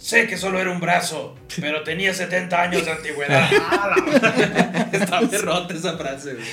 [0.00, 3.48] sé que solo era un brazo, pero tenía 70 años de antigüedad.
[4.92, 6.44] Está perrota esa frase, güey.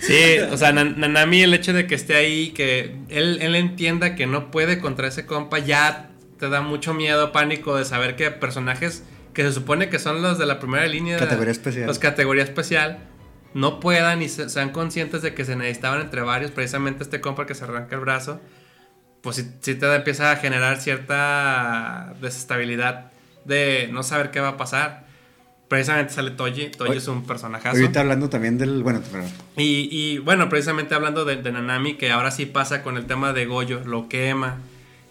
[0.00, 4.14] Sí, o sea, Nan- Nanami, el hecho de que esté ahí, que él, él entienda
[4.14, 8.30] que no puede contra ese compa, ya te da mucho miedo, pánico de saber que
[8.30, 9.02] personajes
[9.34, 11.86] que se supone que son los de la primera línea, Categoría especial.
[11.86, 12.98] los categoría especial,
[13.54, 17.46] no puedan y se- sean conscientes de que se necesitaban entre varios, precisamente este compa
[17.46, 18.40] que se arranca el brazo,
[19.20, 23.10] pues sí, sí te empieza a generar cierta desestabilidad
[23.44, 25.07] de no saber qué va a pasar.
[25.68, 27.76] Precisamente sale Toji, Toji es un personajazo.
[27.76, 28.82] Ahorita hablando también del.
[28.82, 29.24] Bueno, pero.
[29.56, 33.32] Y, y, bueno, precisamente hablando de, de Nanami, que ahora sí pasa con el tema
[33.34, 34.56] de Goyo, lo quema.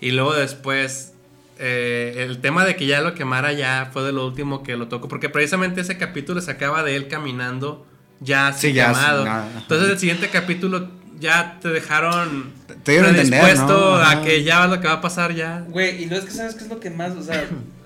[0.02, 1.14] Y luego después,
[1.60, 4.88] eh, el tema de que ya lo quemara ya fue de lo último que lo
[4.88, 5.08] tocó.
[5.08, 7.86] Porque precisamente ese capítulo se acaba de él caminando
[8.20, 9.24] ya así Sí, ya quemado.
[9.24, 9.60] sin nada, ajá.
[9.60, 10.90] Entonces el siguiente capítulo
[11.20, 12.52] ya te dejaron
[12.84, 14.04] Te entender, predispuesto ¿no?
[14.04, 15.64] a que ya lo que va a pasar ya.
[15.68, 17.46] Güey, y luego es que sabes qué es lo que más, o sea,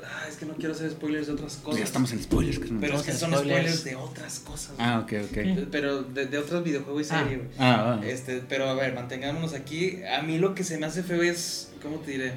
[0.42, 1.78] que no quiero hacer spoilers de otras cosas.
[1.80, 2.60] Ya estamos en spoilers.
[2.60, 3.46] que Pero es que son Spoilers.
[3.76, 4.76] spoilers de otras cosas.
[4.76, 4.88] güey.
[4.88, 5.68] Ah, ok, ok.
[5.72, 7.20] Pero de, de otros videojuegos y Ah.
[7.24, 7.50] serie, güey.
[7.60, 8.06] Ah, ah.
[8.06, 10.04] Este, pero a ver, mantengámonos aquí.
[10.04, 12.34] A mí lo que se me hace feo es, ¿cómo te diré?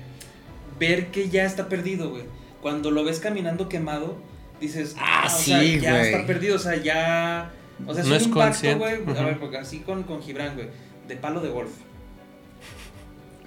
[0.78, 2.24] Ver que ya está perdido, güey.
[2.60, 4.16] Cuando lo ves caminando quemado,
[4.60, 6.12] dices, Ah, o sea, sí, ya güey.
[6.12, 7.50] está perdido, o sea, ya.
[7.86, 8.94] O sea, es No un es impacto, güey.
[9.18, 10.68] A ver, porque así con, con Gibran, güey.
[11.08, 11.70] De palo de golf.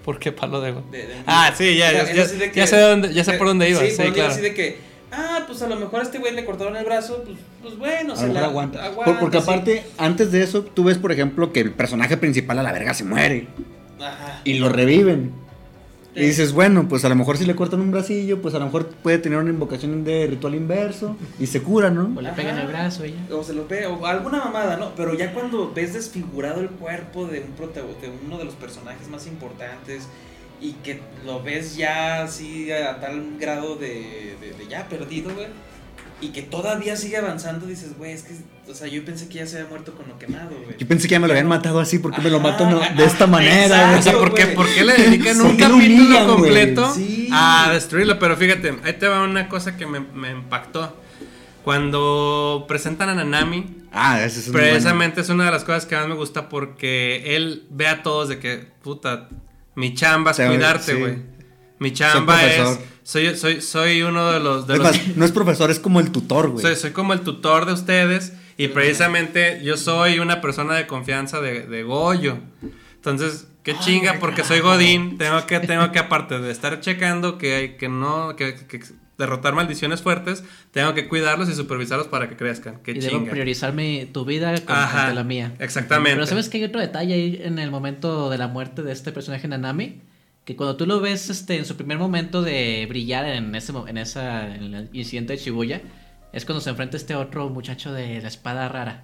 [0.08, 2.66] ¿Por qué palo de De- de- Ah, sí, ya, O sea, ya, ya- que- ya
[2.66, 3.82] sé, dónde, ya sé por dónde iba.
[3.82, 4.32] Sí, Sí, claro.
[4.32, 4.78] así de que,
[5.12, 8.14] ah, pues a lo mejor a este güey le cortaron el brazo, pues, pues bueno,
[8.14, 8.92] A se lo mejor la aguanta.
[8.96, 9.44] Por- porque sí.
[9.44, 12.94] aparte, antes de eso, tú ves, por ejemplo, que el personaje principal a la verga
[12.94, 13.48] se muere.
[14.00, 14.40] Ajá.
[14.46, 15.34] Y lo reviven.
[16.18, 18.66] Y dices, bueno, pues a lo mejor si le cortan un bracillo, pues a lo
[18.66, 22.12] mejor puede tener una invocación de ritual inverso y se cura, ¿no?
[22.18, 23.36] O le pegan el brazo y ya.
[23.36, 24.94] O se lo ve, o alguna mamada, ¿no?
[24.96, 27.56] Pero ya cuando ves desfigurado el cuerpo de un
[28.02, 30.08] de uno de los personajes más importantes
[30.60, 35.48] y que lo ves ya así a tal grado de, de- de ya perdido, güey.
[36.20, 38.34] Y que todavía sigue avanzando, dices, güey, es que,
[38.72, 40.76] o sea, yo pensé que ya se había muerto con lo quemado, güey.
[40.78, 43.06] Yo pensé que ya me lo habían matado así, porque me lo matan no- de
[43.06, 43.96] esta manera?
[43.96, 44.00] exacto.
[44.00, 44.56] O sea, ¿por qué, güey.
[44.56, 46.38] por qué le dedican ¿Por un qué lo capítulo humillan, güey?
[46.38, 47.30] completo Sí.
[47.32, 48.18] a destruirlo?
[48.18, 50.96] Pero fíjate, ahí te va una cosa que me, me impactó.
[51.64, 54.68] Cuando presentan a Nanami, Ah, ese es bueno.
[54.70, 58.30] precisamente es una de las cosas que más me gusta porque él ve a todos
[58.30, 59.28] de que, puta,
[59.76, 61.22] mi chamba es cuidarte, sí.
[61.80, 62.80] Mi chamba es...
[63.04, 64.68] Soy, soy, soy uno de los...
[64.68, 66.62] De Es los más, no es profesor, es como el tutor, güey.
[66.66, 71.40] soy, soy como el tutor de ustedes y precisamente yo soy una persona de confianza
[71.40, 72.40] de, de Goyo.
[72.96, 77.78] Entonces, qué chinga, porque soy Godín, tengo que, tengo que aparte de estar checando que,
[77.80, 78.82] que no, que, que,
[79.18, 82.82] derrotar maldiciones fuertes, tengo que cuidarlos y supervisarlos para que crezcan.
[82.84, 83.32] Qué y debo chinga.
[83.32, 85.56] priorizar mi- tu vida con Ajá, ante la mía.
[85.60, 86.16] exactamente.
[86.16, 89.12] Pero sabes que hay otro detalle ahí en el momento de la muerte de este
[89.12, 90.02] personaje Nanami,
[90.48, 93.98] que cuando tú lo ves este en su primer momento de brillar en ese en
[93.98, 95.82] esa en el incidente de Shibuya,
[96.32, 99.04] es cuando se enfrenta este otro muchacho de la espada rara.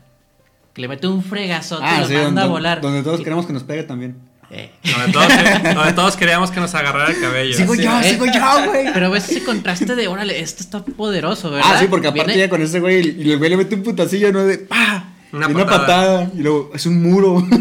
[0.73, 2.79] Que le mete un fregazote y lo manda donde, a volar.
[2.81, 4.15] donde todos Y- queremos que nos pegue también.
[4.51, 4.71] eh.
[4.85, 7.53] Donde todos, que- donde todos queríamos que nos agarrara el cabello.
[7.57, 8.93] Sigo yo, Eh, sigo yo, güey.
[8.93, 11.71] Pero ves ese contraste de, órale, este está poderoso, ¿verdad?
[11.75, 13.83] Ah, sí, porque aparte Viene- ya con ese güey, y el güey le mete un
[13.83, 14.45] putacillo, ¿no?
[14.45, 15.09] De ¡pa!
[15.33, 16.21] Una y una patada.
[16.21, 16.31] patada.
[16.37, 17.45] Y luego, es un muro.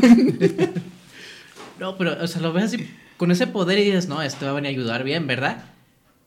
[1.80, 2.89] No, pero, o sea, lo ves así
[3.23, 5.62] con ese poder y dices, no, este va a venir a ayudar bien, ¿verdad?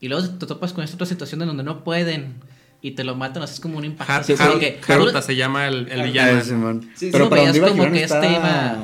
[0.00, 2.36] Y luego te topas con esta otra situación en donde no pueden
[2.80, 4.10] y te lo matan, así es como un impacto.
[4.14, 6.42] Har- así como que- Haruta se llama el, el villano.
[6.42, 6.90] Simón.
[6.94, 8.22] Sí, Pero sí, para veías donde iba como que está...
[8.24, 8.76] este iba-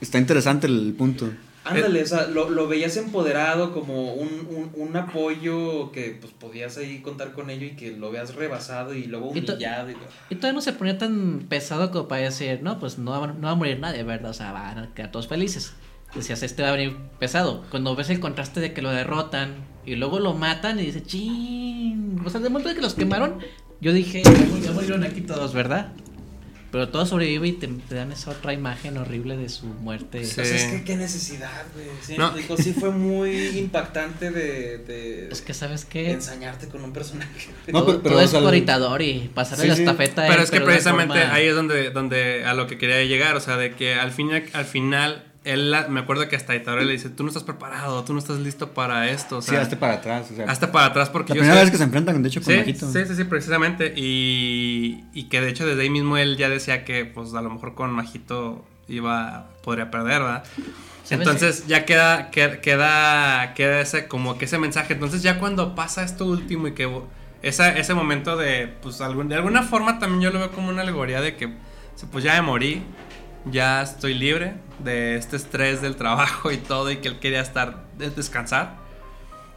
[0.00, 1.28] Está interesante el punto.
[1.64, 6.76] Ándale, o sea, lo, lo veías empoderado como un, un, un apoyo que pues podías
[6.76, 9.94] ahí contar con ello y que lo veas rebasado y luego Y to- humillado y
[9.94, 10.04] todo.
[10.30, 13.40] Y todavía no se ponía tan pesado como para decir, no, pues no va, no
[13.46, 14.30] va a morir nadie, ¿verdad?
[14.30, 15.72] O sea, van a quedar todos felices.
[16.14, 17.64] Decías, este va a venir pesado.
[17.70, 19.54] Cuando ves el contraste de que lo derrotan
[19.84, 22.20] y luego lo matan y dices, chin.
[22.24, 23.38] O sea, de momento de que los quemaron,
[23.80, 25.92] yo dije, ya murieron aquí todos, ¿verdad?
[26.70, 30.24] Pero todo sobrevive y te, te dan esa otra imagen horrible de su muerte.
[30.24, 30.40] Sí.
[30.40, 31.86] O sea, es que qué necesidad, güey.
[32.02, 32.30] Sí, No.
[32.32, 36.10] digo, sí fue muy impactante de, de Es que, ¿sabes qué?
[36.10, 37.30] ensañarte con un personaje.
[37.72, 40.22] No, todo pero- pero, todo es el- Itadori, pasarle Sí, la estafeta.
[40.22, 43.36] Pero él, es que precisamente forma- ahí es donde, donde a lo que quería llegar,
[43.36, 46.54] o sea, de que al, fin, y- al final, él, la- me acuerdo que hasta
[46.56, 49.54] Itadori le dice, tú no estás preparado, tú no estás listo para esto, o Sí,
[49.56, 50.28] hazte para atrás.
[50.32, 52.28] O sea, hazte para atrás porque la yo primera sé- vez que se enfrentan, de
[52.28, 52.90] hecho, con Sí, Majito.
[52.90, 53.92] sí, sí, sí, precisamente.
[53.96, 57.50] Y, y que de hecho desde ahí mismo él ya decía que pues a lo
[57.50, 60.44] mejor con Majito iba, podría perder, ¿verdad?
[61.04, 61.26] ¿Sabes?
[61.26, 64.94] Entonces ya queda, queda, queda, queda ese, como que ese mensaje.
[64.94, 66.88] Entonces ya cuando pasa esto último y que
[67.42, 70.80] esa, ese momento de, pues algún, de alguna forma también yo lo veo como una
[70.80, 71.52] alegoría de que
[72.10, 72.82] pues ya me morí,
[73.50, 77.84] ya estoy libre de este estrés del trabajo y todo y que él quería estar,
[77.98, 78.76] de- descansar.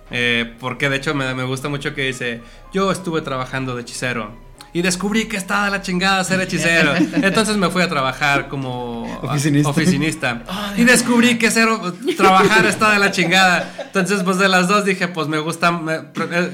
[0.10, 2.42] Eh, porque de hecho me, me gusta mucho que dice,
[2.74, 4.32] yo estuve trabajando de hechicero
[4.74, 6.94] y descubrí que estaba de la chingada ser hechicero.
[7.16, 9.70] Entonces me fui a trabajar como Oficinista.
[9.70, 10.44] oficinista.
[10.78, 11.68] Y descubrí que ser,
[12.16, 13.74] trabajar está de la chingada.
[13.86, 16.00] Entonces pues de las dos dije, pues me gusta, me-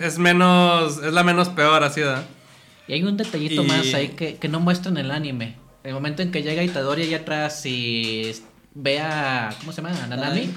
[0.01, 2.23] es, menos, es la menos peor así, ¿verdad?
[2.87, 5.55] Y hay un detallito Y- más ahí que, que no muestran en el anime.
[5.83, 8.31] El momento en que llega Itadori allá atrás y
[8.73, 9.53] ve a.
[9.59, 10.03] ¿Cómo se llama?
[10.03, 10.49] A Nanami.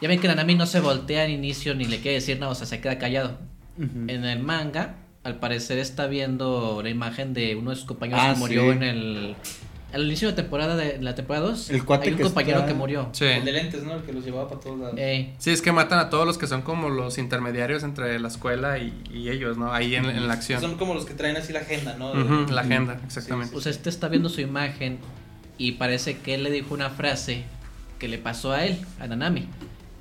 [0.00, 2.54] Ya ven que Nanami no se voltea al inicio ni le quiere decir nada, o
[2.54, 3.38] sea, se queda callado.
[3.78, 8.32] En el manga, al parecer está viendo la imagen de uno de sus compañeros Ah,
[8.34, 8.68] que murió sí.
[8.70, 9.36] en el.
[9.92, 12.68] Al inicio de temporada de la temporada 2, El cuate hay un que compañero está-
[12.68, 13.08] que murió.
[13.12, 13.24] Sí.
[13.24, 13.94] El de lentes, ¿no?
[13.94, 14.98] El que los llevaba para todos lados.
[14.98, 15.34] Ey.
[15.38, 18.78] Sí, es que matan a todos los que son como los intermediarios entre la escuela
[18.78, 19.72] y, y ellos, ¿no?
[19.72, 20.60] Ahí en, en la acción.
[20.60, 22.12] Son como los que traen así la agenda, ¿no?
[22.50, 23.52] La agenda, exactamente.
[23.52, 24.98] Pues este está viendo su imagen
[25.56, 27.44] y parece que él le dijo una frase
[27.98, 29.48] que le pasó a él, a Nanami.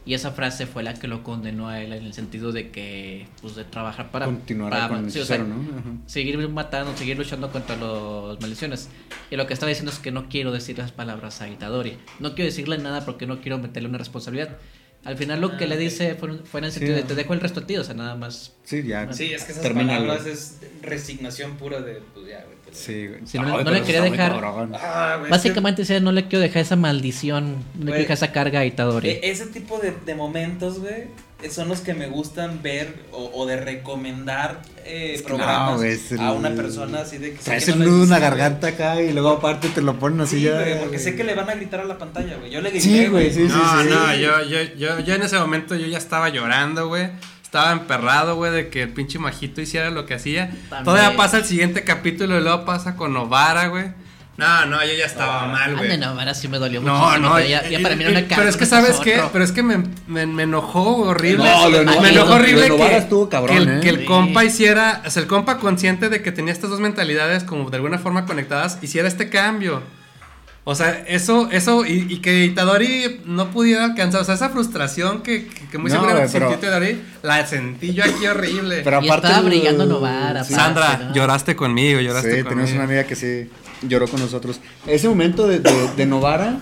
[0.08, 3.28] Y esa frase fue la que lo condenó a él en el sentido de que,
[3.42, 4.26] pues, de trabajar para...
[4.26, 5.78] Continuará para- con el sí, o sea, hechicero, ¿no?
[5.80, 5.90] Ajá.
[6.06, 8.88] Seguir matando, seguir luchando contra los maldiciones.
[9.30, 11.98] Y lo que estaba diciendo es que no quiero decir las palabras a Itadori.
[12.20, 14.58] No quiero decirle nada porque no quiero meterle una responsabilidad.
[15.04, 15.82] Al final lo que Ah, le ok.
[15.82, 17.08] dice fue, fue en el Sí, sentido de ah.
[17.08, 18.54] te dejo el resto a ti, o sea, nada más.
[18.64, 19.12] Sí, ya.
[19.14, 22.57] Sí, es que esas palabras es resignación pura de, pues ya, güey.
[22.72, 23.20] Sí, güey.
[23.26, 24.34] Sí, no- Ay, no pero le quería dejar-.
[24.44, 27.98] Ah, güey, es que- Básicamente decía, no le quiero dejar esa maldición, no le quiero
[28.00, 29.10] dejar esa carga a Itadori.
[29.10, 31.06] E- ese tipo de, de momentos, güey,
[31.44, 35.80] eh, son los que me gustan ver o, o de recomendar eh, programas
[36.12, 39.02] no, a una persona así de que Traes que el nudo en la garganta acá
[39.02, 40.54] y luego aparte te lo ponen así Sí, ya.
[40.60, 42.52] güey, porque sé que le van a gritar a la pantalla, güey.
[42.52, 43.90] Yo le grité, Sí, güey, sí, sí, no, sí.
[43.90, 47.10] no, yo, yo, yo, yo en ese momento yo ya estaba llorando, güey.
[47.48, 50.50] Estaba emperrado, güey, de que el pinche majito hiciera lo que hacía.
[50.70, 50.84] También.
[50.84, 53.86] Todavía pasa el siguiente capítulo y luego pasa con Novara, güey.
[54.36, 55.98] No, no, yo ya estaba mal, güey.
[55.98, 57.30] No, ahora sí me dolió No, muchísimo.
[57.30, 58.28] no, pero ya, y- ya para mí era una.
[58.36, 59.24] Pero es que, ¿sabes qué?
[59.32, 61.46] Pero es que me, me, me enojó horrible.
[61.50, 63.80] No, lo Novara- me enojó lo horrible Novara que, estuvo cabrón, que el, ¿eh?
[63.82, 64.06] que el Sí.
[64.06, 67.78] compa hiciera, o sea, el compa consciente de que tenía estas dos mentalidades como de
[67.78, 69.82] alguna forma conectadas, hiciera este cambio.
[70.70, 75.22] O sea, eso, eso, y, y que Itadori no pudiera alcanzar, o sea, esa frustración
[75.22, 78.82] que, que, que muy No, seguramente sintió Itadori, la sentí yo aquí horrible.
[78.84, 79.28] Pero Y aparte.
[79.28, 80.54] estaba el- brillando Novara, sí.
[80.54, 81.14] Sandra, ¿no?
[81.14, 82.50] lloraste conmigo, lloraste Sí, conmigo.
[82.50, 83.50] tenemos una amiga que sí
[83.84, 84.60] lloró con nosotros.
[84.86, 86.58] Ese momento de, de, de Novara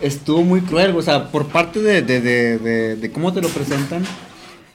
[0.00, 3.48] estuvo muy cruel, o sea, por parte de, de, de, de, de cómo te lo
[3.48, 4.04] presentan.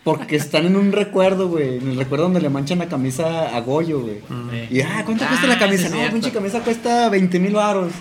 [0.04, 1.78] Porque están en un recuerdo, güey.
[1.80, 4.18] En el recuerdo donde le manchan la camisa a Goyo, güey.
[4.54, 4.68] Eh.
[4.70, 5.90] Y, ah, ¿cuánto Ah, cuesta la camisa?
[5.90, 7.92] sí es no, pinche camisa cuesta 20 mil baros.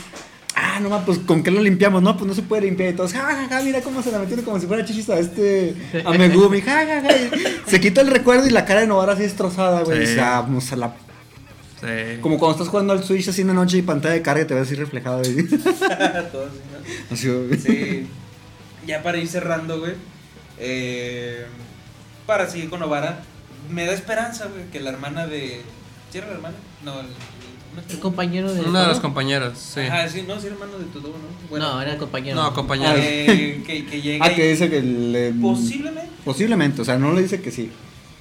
[0.74, 2.96] Ah, no mames, pues con qué lo limpiamos, no, pues no se puede limpiar y
[2.96, 5.74] todos, ja, ja, ja, mira cómo se la metieron como si fuera chichis a este,
[6.04, 7.08] a Megumi, ja, ja, ja.
[7.66, 10.06] Se quita el recuerdo y la cara de Novara así destrozada, güey.
[10.06, 10.16] Sí.
[10.16, 10.94] Vamos a la.
[11.80, 12.20] Sí.
[12.20, 14.46] Como cuando estás jugando al Switch así en la noche y pantalla de carga y
[14.46, 15.18] te ves así reflejado.
[15.18, 15.46] güey.
[15.48, 16.78] Todo así, ¿no?
[17.14, 17.56] Así.
[17.60, 18.06] Sí.
[18.86, 19.92] Ya para ir cerrando, güey.
[20.58, 21.44] eh,
[22.26, 23.22] para seguir con Novara,
[23.70, 25.60] me da esperanza, güey, que la hermana de.
[26.10, 26.56] ¿Sí era la hermana?
[26.84, 27.06] No, el.
[27.74, 28.60] ¿No es El compañero de.
[28.62, 29.80] Uno de los compañeros, sí.
[29.80, 31.08] Ajá, sí, no, sí, hermano de todo,
[31.50, 31.58] ¿no?
[31.58, 32.36] no, era el compañero.
[32.42, 32.94] No, compañero.
[32.96, 34.18] eh, que, que llegue.
[34.22, 35.32] Ah, que dice que le.
[35.32, 36.10] Posiblemente.
[36.24, 37.70] Posiblemente, o sea, no le dice que sí.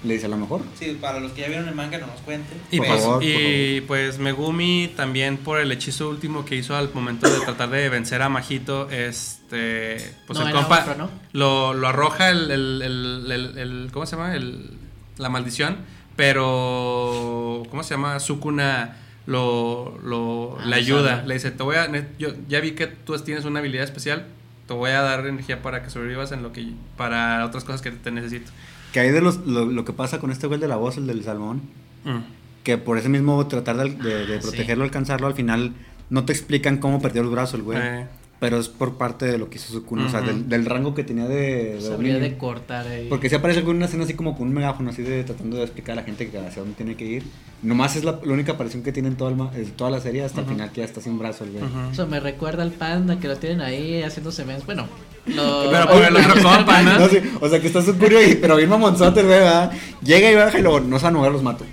[0.04, 0.60] Le dice a lo mejor.
[0.78, 2.58] Sí, para los que ya vieron el manga, no nos cuenten.
[2.72, 6.76] Y, Por pues, favor, por y pues Megumi también por el hechizo último que hizo
[6.76, 9.96] al momento de tratar de vencer a Majito, este,
[10.28, 11.10] pues No, el compa otro, ¿no?
[11.32, 14.36] lo, lo arroja el, el, el- el- el- ¿cómo se llama?
[14.36, 14.72] El,
[15.20, 15.78] la maldición,
[16.18, 18.20] pero, ¿cómo se llama?
[18.20, 22.88] Sukuna lo, lo Ah, le ayuda, le dice, te voy a, yo ya vi que
[22.88, 24.26] tú tienes una habilidad especial,
[24.68, 27.92] te voy a dar energía para que sobrevivas en lo que, para otras cosas que
[27.92, 28.52] te necesito.
[28.92, 31.08] Que hay de los, lo, lo que pasa con este güey de la voz, el
[31.08, 31.62] del salmón.
[32.04, 32.20] Mm.
[32.64, 34.48] Que por ese mismo tratar de, de- de Ah, sí.
[34.48, 35.74] protegerlo, alcanzarlo, al final
[36.10, 37.80] no te explican cómo perdió el brazo el güey.
[37.82, 38.08] Eh.
[38.44, 41.06] Pero es por parte de lo que hizo Sukuna, o sea, del, del rango que
[41.06, 42.20] tenía de, de dominio.
[42.20, 43.08] de cortar ahí.
[43.08, 45.64] Porque si aparece con una escena así como con un megáfono, así de tratando de
[45.64, 47.24] explicar a la gente que hacia dónde tiene que ir.
[47.62, 50.42] Nomás es la, la única aparición que tiene en toda, el toda la serie hasta
[50.42, 51.64] el final, que ya está sin brazo el güey.
[51.64, 51.92] Ujú.
[51.94, 54.66] Eso me recuerda al panda que lo tienen ahí haciéndose memes.
[54.66, 54.88] Bueno,
[55.28, 57.00] lo- Pero por el otro compa, ¿no?
[57.00, 59.72] No, sí, o sea que está Sukuna y pero bien mamonzote el güey, ¿verdad?
[60.04, 61.64] Llega y baja y luego no se van a mover, los mato.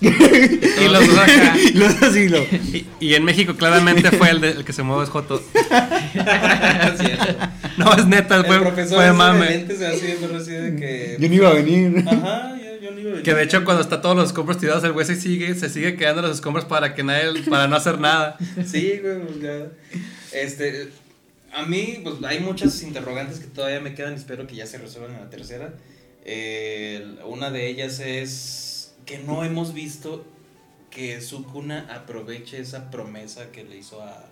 [0.00, 1.56] Y los dos acá.
[1.64, 2.38] Y los así, lo.
[2.42, 5.42] Y, y en México claramente fue el, de- el que se mueve es Joto.
[7.78, 9.66] No, es neta, El fue, profesor fue mame.
[9.68, 11.16] se así de que.
[11.20, 12.04] Yo no iba a venir.
[12.06, 13.22] Ajá, yo, yo no iba a venir.
[13.22, 15.96] Que de hecho cuando está todos los escombros tirados, el güey se sigue, se sigue
[15.96, 18.36] quedando los escombros para que nadie, para no hacer nada.
[18.66, 19.66] Sí, güey, pues ya.
[20.32, 20.88] Este.
[21.54, 24.78] A mí, pues hay muchas interrogantes que todavía me quedan y espero que ya se
[24.78, 25.74] resuelvan en la tercera.
[26.24, 28.65] Eh, una de ellas es
[29.06, 30.24] que no hemos visto
[30.90, 34.24] que Sukuna aproveche esa promesa que le hizo a.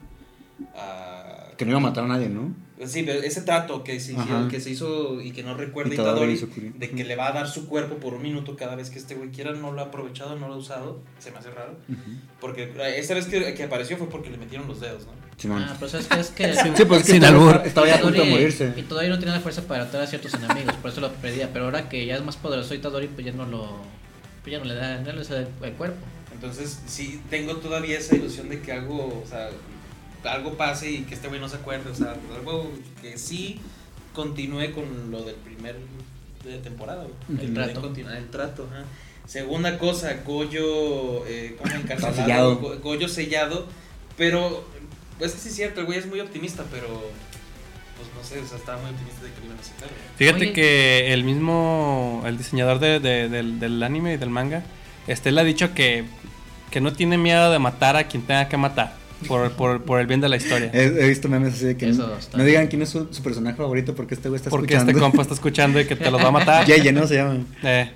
[0.77, 2.55] a Que no iba a matar a nadie, ¿no?
[2.87, 6.11] Sí, pero ese trato que se, hizo, que se hizo y que no recuerda Itadori
[6.14, 6.72] Itadori, y Sukuna.
[6.77, 9.14] de que le va a dar su cuerpo por un minuto cada vez que este
[9.14, 11.77] güey quiera, no lo ha aprovechado, no lo ha usado, se me hace raro.
[12.41, 15.12] Porque eh, esa vez que, que apareció fue porque le metieron los dedos, ¿no?
[15.37, 15.64] Simón.
[15.68, 16.55] Ah, pero sabes que es que.
[16.77, 17.66] Sí, pues es que Sin estaba, albur.
[17.66, 18.72] estaba ya a punto de Itadori- morirse.
[18.77, 21.53] Itadori no tiene la fuerza para derrotar a ciertos enemigos, por eso lo pedía.
[21.53, 23.68] Pero ahora que ya es más poderoso Itadori, pues ya no lo.
[24.45, 25.97] Pues ya no le da, no le da el, el cuerpo.
[26.33, 29.49] Entonces, sí, tengo todavía esa ilusión de que algo, o sea,
[30.25, 32.71] algo pase y que este güey no se acuerde, o sea, algo
[33.03, 33.61] que sí
[34.15, 35.77] continúe con lo del primer
[36.45, 37.41] de temporada, güey.
[37.41, 37.83] El Que trato.
[37.83, 38.85] continu- el trato, ajá.
[39.27, 42.15] Segunda cosa, Goyo, eh, ¿cómo encarcelado?
[42.15, 42.57] sellado.
[42.57, 43.67] Go- Goyo sellado,
[44.19, 44.65] pero,
[45.19, 46.87] pues sí es cierto, el güey es muy optimista, pero,
[48.25, 49.89] sé, o sea, estaba muy optimista de que lo iban a sacar.
[50.16, 50.53] Fíjate Oye.
[50.53, 54.62] que el mismo, el diseñador de- de- del, del anime y del manga,
[55.07, 56.05] este, él ha dicho que,
[56.70, 58.95] que no tiene miedo de matar a quien tenga que matar.
[59.29, 60.70] Por, por, por el bien de la historia.
[60.75, 63.09] He, he visto memes así de que Eso no, está no digan quién es su,
[63.11, 64.91] su personaje favorito porque este güey está Porque escuchando.
[64.91, 66.66] este compa está escuchando y que te los va a matar.
[66.66, 67.07] Yeye, ¿no?
[67.07, 67.39] Se llama.
[67.62, 67.91] Eh,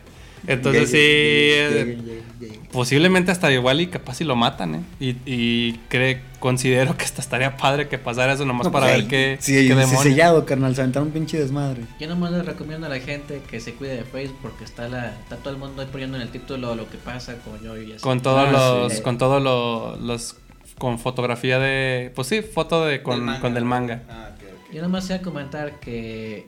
[0.48, 1.98] entonces sí, eh,
[2.72, 4.80] posiblemente hasta igual y capaz si lo matan, ¿eh?
[5.00, 8.98] Y, y cree, considero que hasta estaría padre que pasara eso nomás No, para pues,
[8.98, 10.02] ver qué, Sí, qué sí, demonios.
[10.02, 10.74] sellado, carnal.
[10.74, 11.82] Se aventaron un pinche desmadre.
[12.00, 15.16] Yo nomás les recomiendo a la gente que se cuide de Facebook porque está la
[15.22, 17.92] está todo el mundo ahí poniendo en el título lo que pasa con yo y
[17.92, 18.02] así.
[18.02, 19.02] Con todos Ah, los, sí.
[19.02, 20.36] con todos lo- los,
[20.78, 24.02] con fotografía de, pues sí, foto de, con, Del con del manga.
[24.10, 24.74] Ah, ok, ok.
[24.74, 26.46] Yo nomás iba a comentar que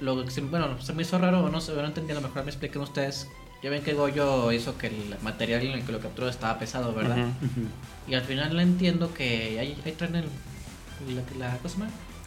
[0.00, 2.20] lo que se- bueno, se me hizo raro o no sé, no entendí, a lo
[2.20, 3.28] mejor me expliquen ustedes.
[3.62, 6.94] Ya ven que Goyo hizo que el material en el que lo capturó estaba pesado,
[6.94, 7.16] ¿verdad?
[7.18, 7.66] Ujú.
[8.06, 10.24] Y al final le entiendo que ahí, ahí traen el
[11.38, 11.58] la, la.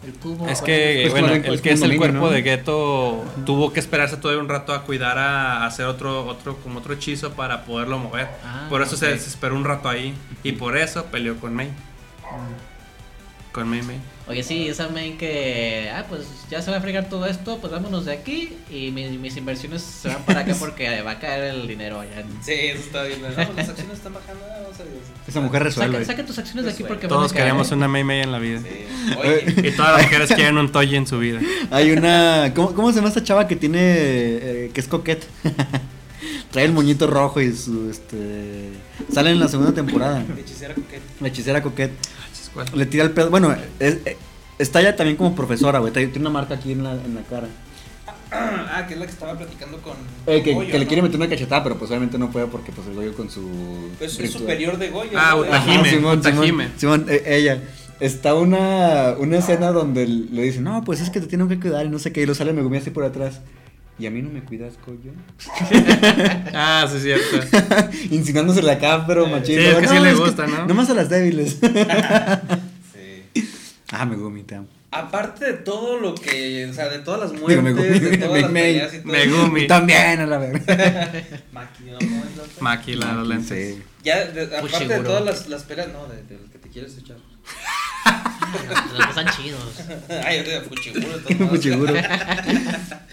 [0.05, 0.47] El cubo.
[0.49, 2.29] Es que, Pues bueno, como- el pues que es el cuerpo ¿no?
[2.31, 6.79] de Geto tuvo que esperarse todavía un rato a cuidar a hacer otro, otro, como
[6.79, 8.27] otro hechizo para poderlo mover.
[8.43, 9.19] Ah, por eso se, ok.
[9.19, 10.13] se esperó un rato ahí.
[10.43, 11.69] Y por eso peleó con Mei.
[13.51, 13.97] Con Mei Mei.
[14.27, 17.73] Oye, sí, esa main que, ah, pues ya se va a fregar todo esto, pues
[17.73, 21.55] vámonos de aquí y mis, mis inversiones se van para acá porque va a caer
[21.55, 22.21] el dinero allá.
[22.21, 23.21] en- Sí, eso está bien.
[23.21, 24.93] No, las acciones están bajando, vamos a ver.
[25.27, 25.99] Esa mujer resuelve.
[25.99, 27.45] Saca, saca tus acciones de aquí porque Todos caer.
[27.45, 28.59] queremos una Mei Mei en la vida.
[28.61, 29.15] Sí.
[29.19, 31.39] Oye, Y todas las mujeres quieren un Toji en su vida.
[31.71, 32.53] Hay una.
[32.55, 33.79] ¿Cómo, cómo se llama esta chava que tiene.
[33.81, 35.25] eh, que es coquette?
[36.51, 37.89] Trae el moñito rojo y su.
[37.89, 38.69] este
[39.11, 40.23] Sale en la segunda temporada.
[40.37, 41.03] hechicera coqueta.
[41.21, 41.91] La hechicera coquette.
[42.53, 42.67] ¿Cuál?
[42.73, 43.29] Le tira el pedo.
[43.29, 44.17] Bueno, es- eh,
[44.59, 45.91] está ella también como profesora, güey.
[45.93, 47.47] Tiene una marca aquí en la, en la cara.
[48.33, 49.93] Ah, que es la que estaba platicando con.
[50.25, 50.87] Eh, que, Goyo, que le ¿no?
[50.87, 53.89] quiere meter una cachetada, pero pues obviamente no puede porque pues el Goyo con su.
[53.99, 55.11] Pues es superior de Goyo.
[55.17, 55.41] Ah, ¿no?
[55.41, 55.75] Utajime.
[55.81, 56.23] Ajá, Simón.
[56.23, 57.61] Simón, Simón, eh, ella.
[57.99, 61.85] está una, una escena donde le dicen, no, pues es que te tienen que cuidar
[61.85, 63.41] y no sé qué, y lo sale Megumi así por atrás.
[64.01, 65.11] Y a mí no me cuidas, coño.
[66.53, 67.89] Ah, sí, es cierto.
[68.15, 69.61] Insinuándosele acá, pero machito.
[69.61, 70.65] Sí, es que sí le gusta, ¿no?
[70.65, 71.59] Nomás a las débiles.
[72.93, 73.23] Sí.
[73.91, 74.67] ah, Megumi, te amo.
[74.89, 77.99] Aparte de todo lo que, o sea, de todas las Digo, muertes, Megumi.
[77.99, 79.11] de todas las Meg- peleas y todo.
[79.13, 79.67] Megumi.
[79.67, 81.11] También, a la verga.
[82.59, 83.23] Maki, ¿no?
[83.23, 83.75] Lentes.
[83.75, 83.83] Sí.
[84.03, 86.97] Ya, de- aparte de todas las, las peleas, no, de, de lo que te quieres
[86.97, 87.17] echar.
[88.97, 89.61] Los están chidos.
[90.25, 91.93] Ay, de Fuchiguro.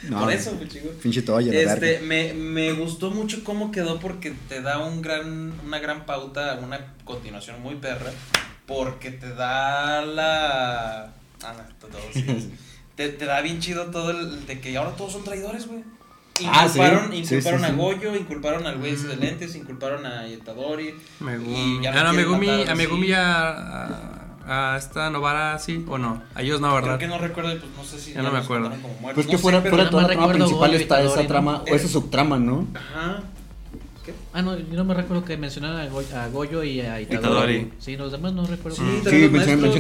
[0.09, 0.95] No, Por eso, Fuchiguro.
[1.03, 5.53] Pinche toalla, la Este, me, me gustó mucho cómo quedó porque te da un gran,
[5.67, 8.11] una gran pauta, una continuación muy perra,
[8.67, 11.13] porque te da la...
[11.43, 12.53] Ah, no, todo, sí.
[12.95, 15.83] te, te da bien chido todo el de que ahora todos son traidores, güey.
[16.47, 16.79] Ah, sí.
[16.79, 17.75] Inculparon, Sí, inculparon sí, a sí.
[17.77, 20.95] Goyo, inculparon al güey de lentes, inculparon a Yetadori.
[21.21, 21.79] Megumi.
[21.79, 22.75] Y ya Ah, no, Megumi, matar a.
[22.75, 24.18] Megumi a,
[24.49, 26.23] a, esta Novara sí o no.
[26.35, 26.99] A ellos no, Creo ¿verdad?
[26.99, 28.71] que no recuerdo, pues no sé si Ya no me acuerdo.
[28.71, 31.89] como Pues que no fuera, fuera toda la trama principal está esa trama, o esa
[31.89, 32.67] subtrama, ¿no?
[32.75, 33.23] Ajá.
[34.39, 37.57] Ah, no, yo no me recuerdo que mencionaran a, Go- a Goyo y a Itadori.
[37.57, 37.73] Itadori.
[37.81, 38.77] Sí, los demás no recuerdo.
[38.77, 39.29] Sí, Sí, que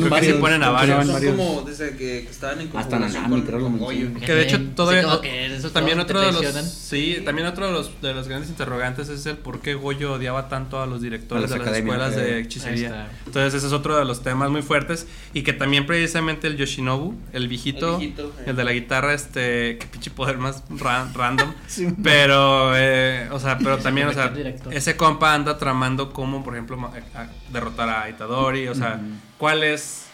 [0.08, 0.34] varios.
[0.34, 1.06] sí ponen a varios.
[1.06, 4.08] Son como desde que, que estaban en Hasta Nanami, creo con Goyo.
[4.14, 8.02] Que de hecho Sí, todavía que también otro de los sí, también otro de los
[8.02, 11.56] de los grandes interrogantes es el por qué Goyo odiaba tanto a los directores A
[11.56, 12.40] las de las escuelas de eh.
[12.40, 13.10] hechicería.
[13.26, 17.14] Entonces ese es otro de los temas muy fuertes y que también precisamente el Yoshinobu,
[17.32, 18.54] el viejito, El viejito, el, eh.
[18.54, 21.86] de la guitarra este, qué pinche poder más ra- random, Sí.
[22.02, 24.74] pero eh, o sea, pero también, o sea, director.
[24.74, 26.78] ese compa anda tramando cómo, por ejemplo,
[27.14, 29.00] a- derrotar a Itadori, o sea,
[29.38, 30.04] cuál es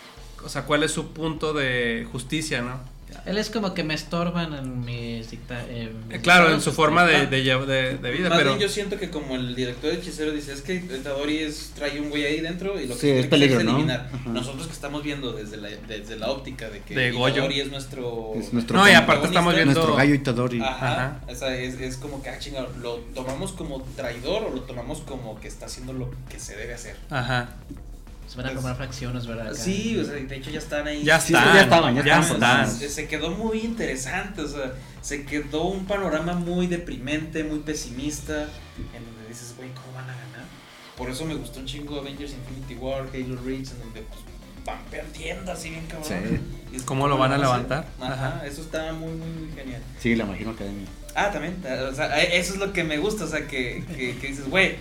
[0.44, 2.78] o sea, cuál es su punto de justicia, ¿no?
[3.26, 6.72] Él es como que me estorban en mis dicta- en mis Eh, Claro, en su
[6.72, 9.90] forma de, de, de- de vida, Más pero bien yo siento que como el director
[9.90, 13.00] de hechicero dice, es que Itadori es, trae un güey ahí dentro y lo que
[13.00, 14.10] Sí, tiene es que hacer peligro, es eliminar.
[14.26, 17.34] Nosotros que estamos viendo desde la, desde la óptica de que De Goyo.
[17.36, 18.32] Itadori es nuestro...
[18.36, 20.60] Es nuestro no, y aparte estamos viendo Nuestro gallo Itadori.
[20.60, 21.20] Ajá, Ajá.
[21.26, 25.00] O sea, es, es como que, ah, chingado, ¿lo tomamos como traidor o lo tomamos
[25.00, 26.96] como que está haciendo lo que se debe hacer?
[27.10, 27.48] Ajá.
[28.26, 29.48] Se van a tomar fracciones, ¿verdad?
[29.48, 29.56] Acá.
[29.56, 31.04] Sí, o sea, de hecho ya están ahí.
[31.04, 32.64] Ya Sí, están, ya estaban, ya ya estaban.
[32.64, 32.70] están.
[32.78, 34.72] Se, se quedó muy interesante, o sea,
[35.02, 38.44] se quedó un panorama muy deprimente, muy pesimista,
[38.94, 40.44] en donde dices, güey, ¿cómo van a ganar?
[40.96, 44.20] Por eso me gustó un chingo Avengers Infinity War, Halo Reach, en donde pues,
[44.64, 46.08] van perdiendo así bien cabrón.
[46.08, 46.40] Sí.
[46.72, 47.86] Y es ¿Cómo lo van a levantar?
[48.00, 48.46] Ajá, Ajá.
[48.46, 49.82] eso está muy, muy, muy genial.
[50.00, 50.86] Sí, la Magino Academia.
[51.14, 54.26] Ah, también, o sea, eso es lo que me gusta, o sea, que, que, que
[54.28, 54.76] dices, güey,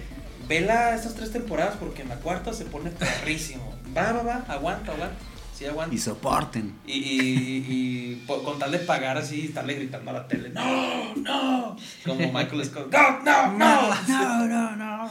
[0.48, 3.74] vela estas tres temporadas porque en la cuarta se pone perrísimo.
[3.96, 5.16] Va, va, va, aguanta, aguanta.
[5.56, 5.94] Sí, aguanta.
[5.96, 6.76] Y soporten.
[6.88, 11.14] Y, y, y po- con tal de pagar así, estarle gritando a la tele, no,
[11.16, 15.10] no, como Michael Scott, no, no, no, no, no, no.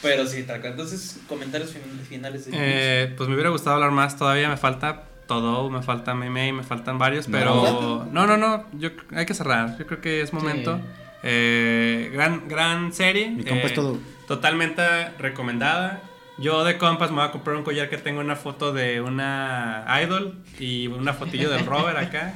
[0.00, 0.64] Pero sí, tal.
[0.64, 5.02] Entonces, comentarios fin- finales de Eh, pues me hubiera gustado hablar más, todavía me falta
[5.26, 9.76] todo, me falta Meme, me faltan varios, pero no, no, no, yo hay que cerrar,
[9.78, 10.76] yo creo que es momento.
[10.76, 10.82] Sí.
[11.24, 13.30] Eh, gran, gran serie.
[13.30, 13.98] Mi compa es eh, todo.
[14.30, 14.82] Totalmente
[15.18, 16.00] recomendada.
[16.38, 19.84] Yo de compas me voy a comprar un collar que tengo una foto de una
[20.00, 22.32] idol y una fotillo del Robert acá.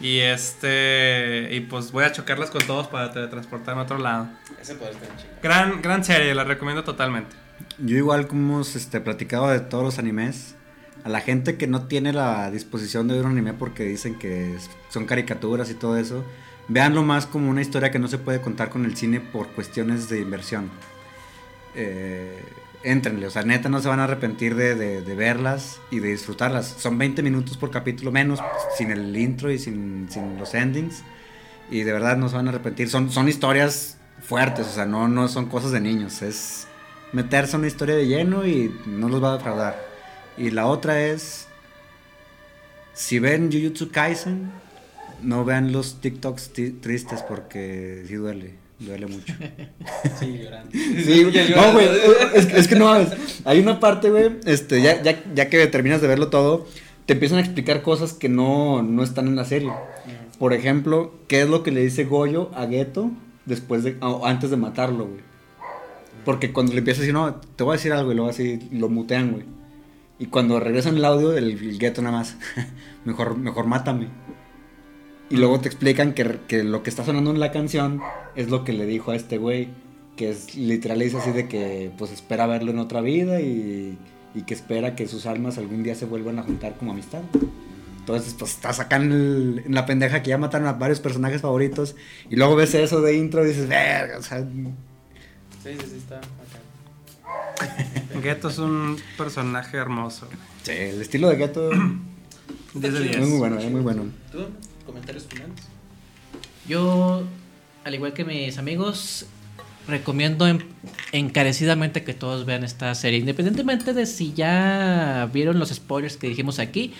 [0.00, 4.28] Y este y pues voy a chocarlas con todos para teletransportarme a otro lado.
[4.58, 5.06] Ese poder está.
[5.42, 7.36] Gran gran serie, la recomiendo totalmente.
[7.76, 10.54] Yo igual como hemos este, platicado de todos los animes,
[11.04, 14.56] a la gente que no tiene la disposición de ver un anime porque dicen que
[14.88, 16.24] son caricaturas y todo eso,
[16.68, 20.08] véanlo más como una historia que no se puede contar con el cine por cuestiones
[20.08, 20.70] de inversión.
[21.74, 22.42] Eh,
[22.82, 26.08] éntrenle, o sea, neta no se van a arrepentir de, de- de verlas y de
[26.10, 26.66] disfrutarlas.
[26.78, 28.40] Son 20 minutos por capítulo menos,
[28.76, 31.02] sin el intro y sin, sin los endings.
[31.70, 32.88] Y de verdad no se van a arrepentir.
[32.88, 36.22] Son, son historias fuertes, o sea, no, no son cosas de niños.
[36.22, 36.68] Es
[37.12, 39.84] meterse a una historia de lleno y no los va a defraudar.
[40.38, 41.48] Y la otra es,
[42.94, 44.50] si ven Jujutsu Kaisen,
[45.26, 49.34] no vean los TikToks ti- tristes porque sí duele, duele mucho.
[50.18, 50.70] Sí, llorando.
[50.72, 51.88] Sí, no, güey,
[52.34, 52.90] es, que- es que no.
[53.44, 56.66] Hay una parte, güey, este, ya, ya, ya que terminas de verlo todo,
[57.04, 59.72] te empiezan a explicar cosas que no, no están en la serie.
[60.38, 63.10] Por ejemplo, ¿qué es lo que le dice Goyo a Geto
[63.46, 65.20] después de, o antes de matarlo, güey?
[66.24, 68.68] Porque cuando le empieza a decir, no, te voy a decir algo y luego así
[68.72, 69.44] lo mutean, güey.
[70.18, 72.36] Y cuando regresan el audio, el, el Geto nada más,
[73.04, 74.08] mejor, mejor mátame.
[75.28, 78.00] Y luego te explican que, que lo que está sonando en la canción
[78.36, 79.68] es lo que le dijo a este güey.
[80.16, 83.98] Que es literal, dice así de que pues espera verlo en otra vida y,
[84.34, 87.20] y que espera que sus almas algún día se vuelvan a juntar como amistad.
[87.98, 91.42] Entonces, pues estás acá en, el- en la pendeja que ya mataron a varios personajes
[91.42, 91.96] favoritos.
[92.30, 94.38] Y luego ves eso de intro y dices, verga, o sea.
[94.40, 94.44] Sí,
[95.64, 96.60] sí, sí, está acá.
[98.22, 100.28] Geto es un personaje hermoso.
[100.62, 101.80] Sí, el estilo de Gato 10
[102.74, 103.28] de es 10.
[103.28, 104.04] muy bueno, es muy bueno.
[104.30, 104.46] ¿Tú?
[104.86, 105.56] ¿Comentarios finales?
[106.68, 107.24] Yo,
[107.84, 109.26] al igual que mis amigos,
[109.88, 110.64] recomiendo en-
[111.12, 113.18] encarecidamente que todos vean esta serie.
[113.18, 116.92] Independientemente de si ya vieron los spoilers que dijimos aquí,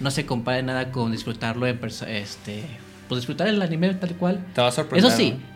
[0.00, 1.78] no se compare nada con disfrutarlo en
[2.08, 2.64] este
[3.08, 4.44] Pues disfrutar el anime tal cual.
[4.54, 5.06] Te va a sorprender.
[5.10, 5.49] Eso sí, ¿no?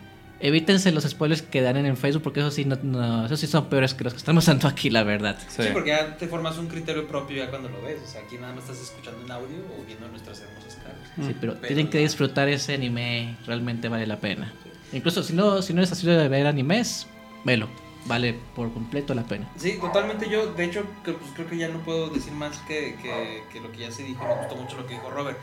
[0.47, 3.65] Evítense los spoilers que dan en Facebook porque eso sí, no, no- eso sí son
[3.67, 5.37] peores que los que estamos dando aquí, la verdad.
[5.47, 5.63] Sí.
[5.63, 5.69] Sí.
[5.73, 7.99] porque ya te formas un criterio propio ya cuando lo ves.
[8.03, 10.97] O sea, aquí nada más estás escuchando en audio o viendo nuestras hermosas caras.
[11.27, 14.51] Sí, pero, Pero- tienen que disfrutar ese anime, realmente vale la pena.
[14.93, 17.07] Incluso si no, si no eres así de ver animes,
[17.43, 17.67] velo,
[18.05, 19.49] vale por completo la pena.
[19.57, 22.95] Sí, totalmente yo, de hecho, que, pues, creo que ya no puedo decir más que,
[23.01, 25.37] que, que lo que ya se dijo, me gustó mucho lo que dijo Robert.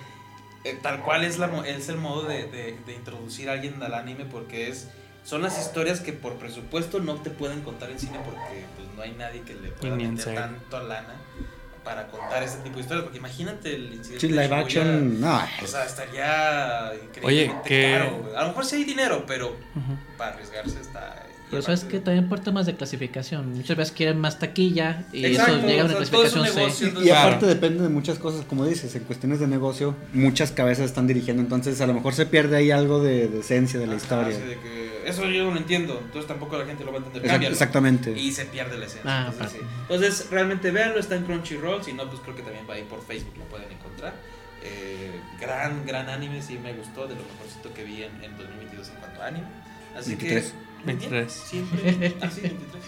[0.64, 3.82] Eh, tal cual es, la, mo- es el modo de, de- de introducir a alguien
[3.82, 4.88] al anime porque es
[5.24, 9.02] son las historias que por presupuesto no te pueden contar en cine porque pues, no
[9.02, 11.14] hay nadie que le pueda meter tanto lana
[11.84, 13.02] para contar ese tipo de historias.
[13.04, 14.20] Porque imagínate el incidente.
[14.20, 15.40] Sí, de live Shibuya, action, no.
[15.62, 18.32] O sea, estaría increíblemente Oye, que- caro.
[18.36, 19.56] A lo mejor sí hay dinero, pero
[20.16, 21.21] para arriesgarse está.
[21.52, 25.24] Y Pero sabes que también por temas de clasificación, muchas veces quieren más taquilla y
[25.26, 26.84] Exacto, eso llega a o una sea, todo es un clasificación negocio, C.
[26.88, 27.28] entonces- Y Claro.
[27.28, 31.42] aparte depende de muchas cosas, como dices, en cuestiones de negocio, muchas cabezas están dirigiendo,
[31.42, 34.38] entonces a lo mejor se pierde ahí algo de, de esencia de la Ajá, historia.
[34.38, 37.22] de que eso yo no lo entiendo, entonces tampoco la gente lo va a entender.
[37.22, 37.52] Exact- Cámbialo.
[37.52, 38.18] exactamente.
[38.18, 39.02] Y se pierde la esencia.
[39.26, 39.66] Ah, entonces, sí.
[39.82, 43.04] Entonces, realmente véanlo, está en Crunchyroll, si no, pues creo que también va ahí por
[43.04, 44.14] Facebook, lo pueden encontrar.
[44.64, 48.88] Eh, gran, gran anime, sí me gustó, de lo mejorcito que vi en, en 2022
[48.90, 49.46] en cuanto a anime.
[49.98, 50.44] Así 23.
[50.44, 50.71] que...
[50.86, 51.32] 23.
[51.32, 52.14] Siempre.
[52.20, 52.82] Ah, sí, 23.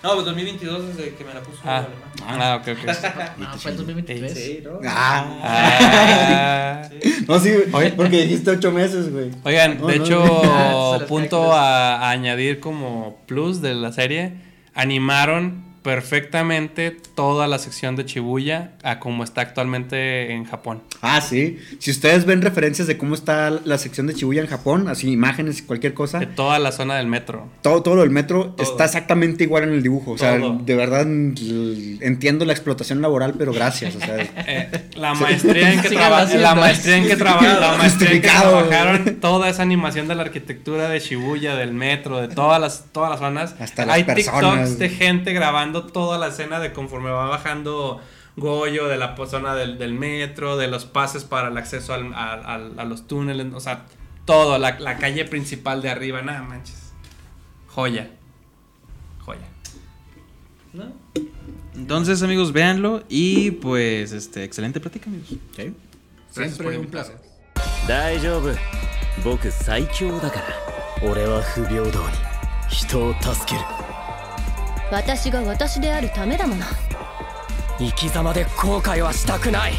[0.00, 1.78] No, pues 2022 desde que me la puso Ah,
[2.24, 2.40] alemán.
[2.40, 3.38] ah, ok, ok.
[3.38, 4.32] No, fue el 2023.
[4.32, 4.78] Sí, ¿no?
[4.86, 5.40] Ah.
[5.42, 6.88] Ah.
[6.88, 7.24] Sí.
[7.26, 7.52] No, sí,
[7.96, 9.30] porque dijiste ocho meses, güey.
[9.44, 14.34] Oigan, No, de no, hecho, punto a, a añadir como plus de la serie,
[14.74, 20.82] animaron perfectamente toda la sección de Shibuya a como está actualmente en Japón.
[21.02, 21.58] Ah, sí.
[21.78, 25.58] Si ustedes ven referencias de cómo está la sección de Shibuya en Japón, así imágenes
[25.60, 27.48] y cualquier cosa, De toda la zona del metro.
[27.62, 28.70] todo, todo lo del metro Todo.
[28.70, 30.12] está exactamente igual en el dibujo.
[30.12, 30.58] O sea, Todo.
[30.64, 33.96] de verdad entiendo la explotación laboral, pero gracias.
[33.96, 34.16] O sea,
[34.50, 39.16] Eh, la maestría en que, la maestría en que, traba- la maestría en que trabajaron
[39.20, 43.18] toda esa animación de la arquitectura de Shibuya, del metro, de todas las, todas las
[43.20, 43.54] zonas.
[43.60, 44.40] Hasta las Hay personas.
[44.70, 48.01] TikToks de gente grabando toda la escena de conforme va bajando
[48.35, 52.13] Goyo, de la po- zona del, del metro, de los pases para el acceso al-
[52.13, 53.85] al- al- a los túneles, o sea,
[54.25, 56.93] todo, la, la calle principal de arriba, nada manches.
[57.67, 58.09] Joya.
[59.19, 59.47] Joya.
[60.73, 60.85] ¿No?
[61.75, 65.29] Entonces, amigos, véanlo y pues, este, excelente plática, amigos.
[65.55, 65.75] Gracias
[66.33, 67.11] por siempre un invitarme.
[67.11, 67.33] placer.
[67.87, 68.49] 大丈夫
[69.23, 72.15] 僕最強だから俺は不平等に
[72.69, 73.61] 人を助ける
[74.90, 76.64] 私が私であるためだもの。
[77.78, 79.72] 生き様で後悔はしたくない。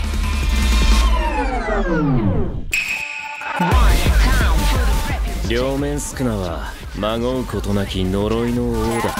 [5.49, 9.15] 両面宿儺はまごうことなき呪いの王だ。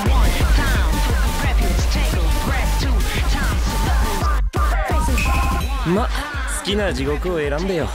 [5.87, 6.07] ま
[6.59, 7.89] 好きな地獄を選んでよ。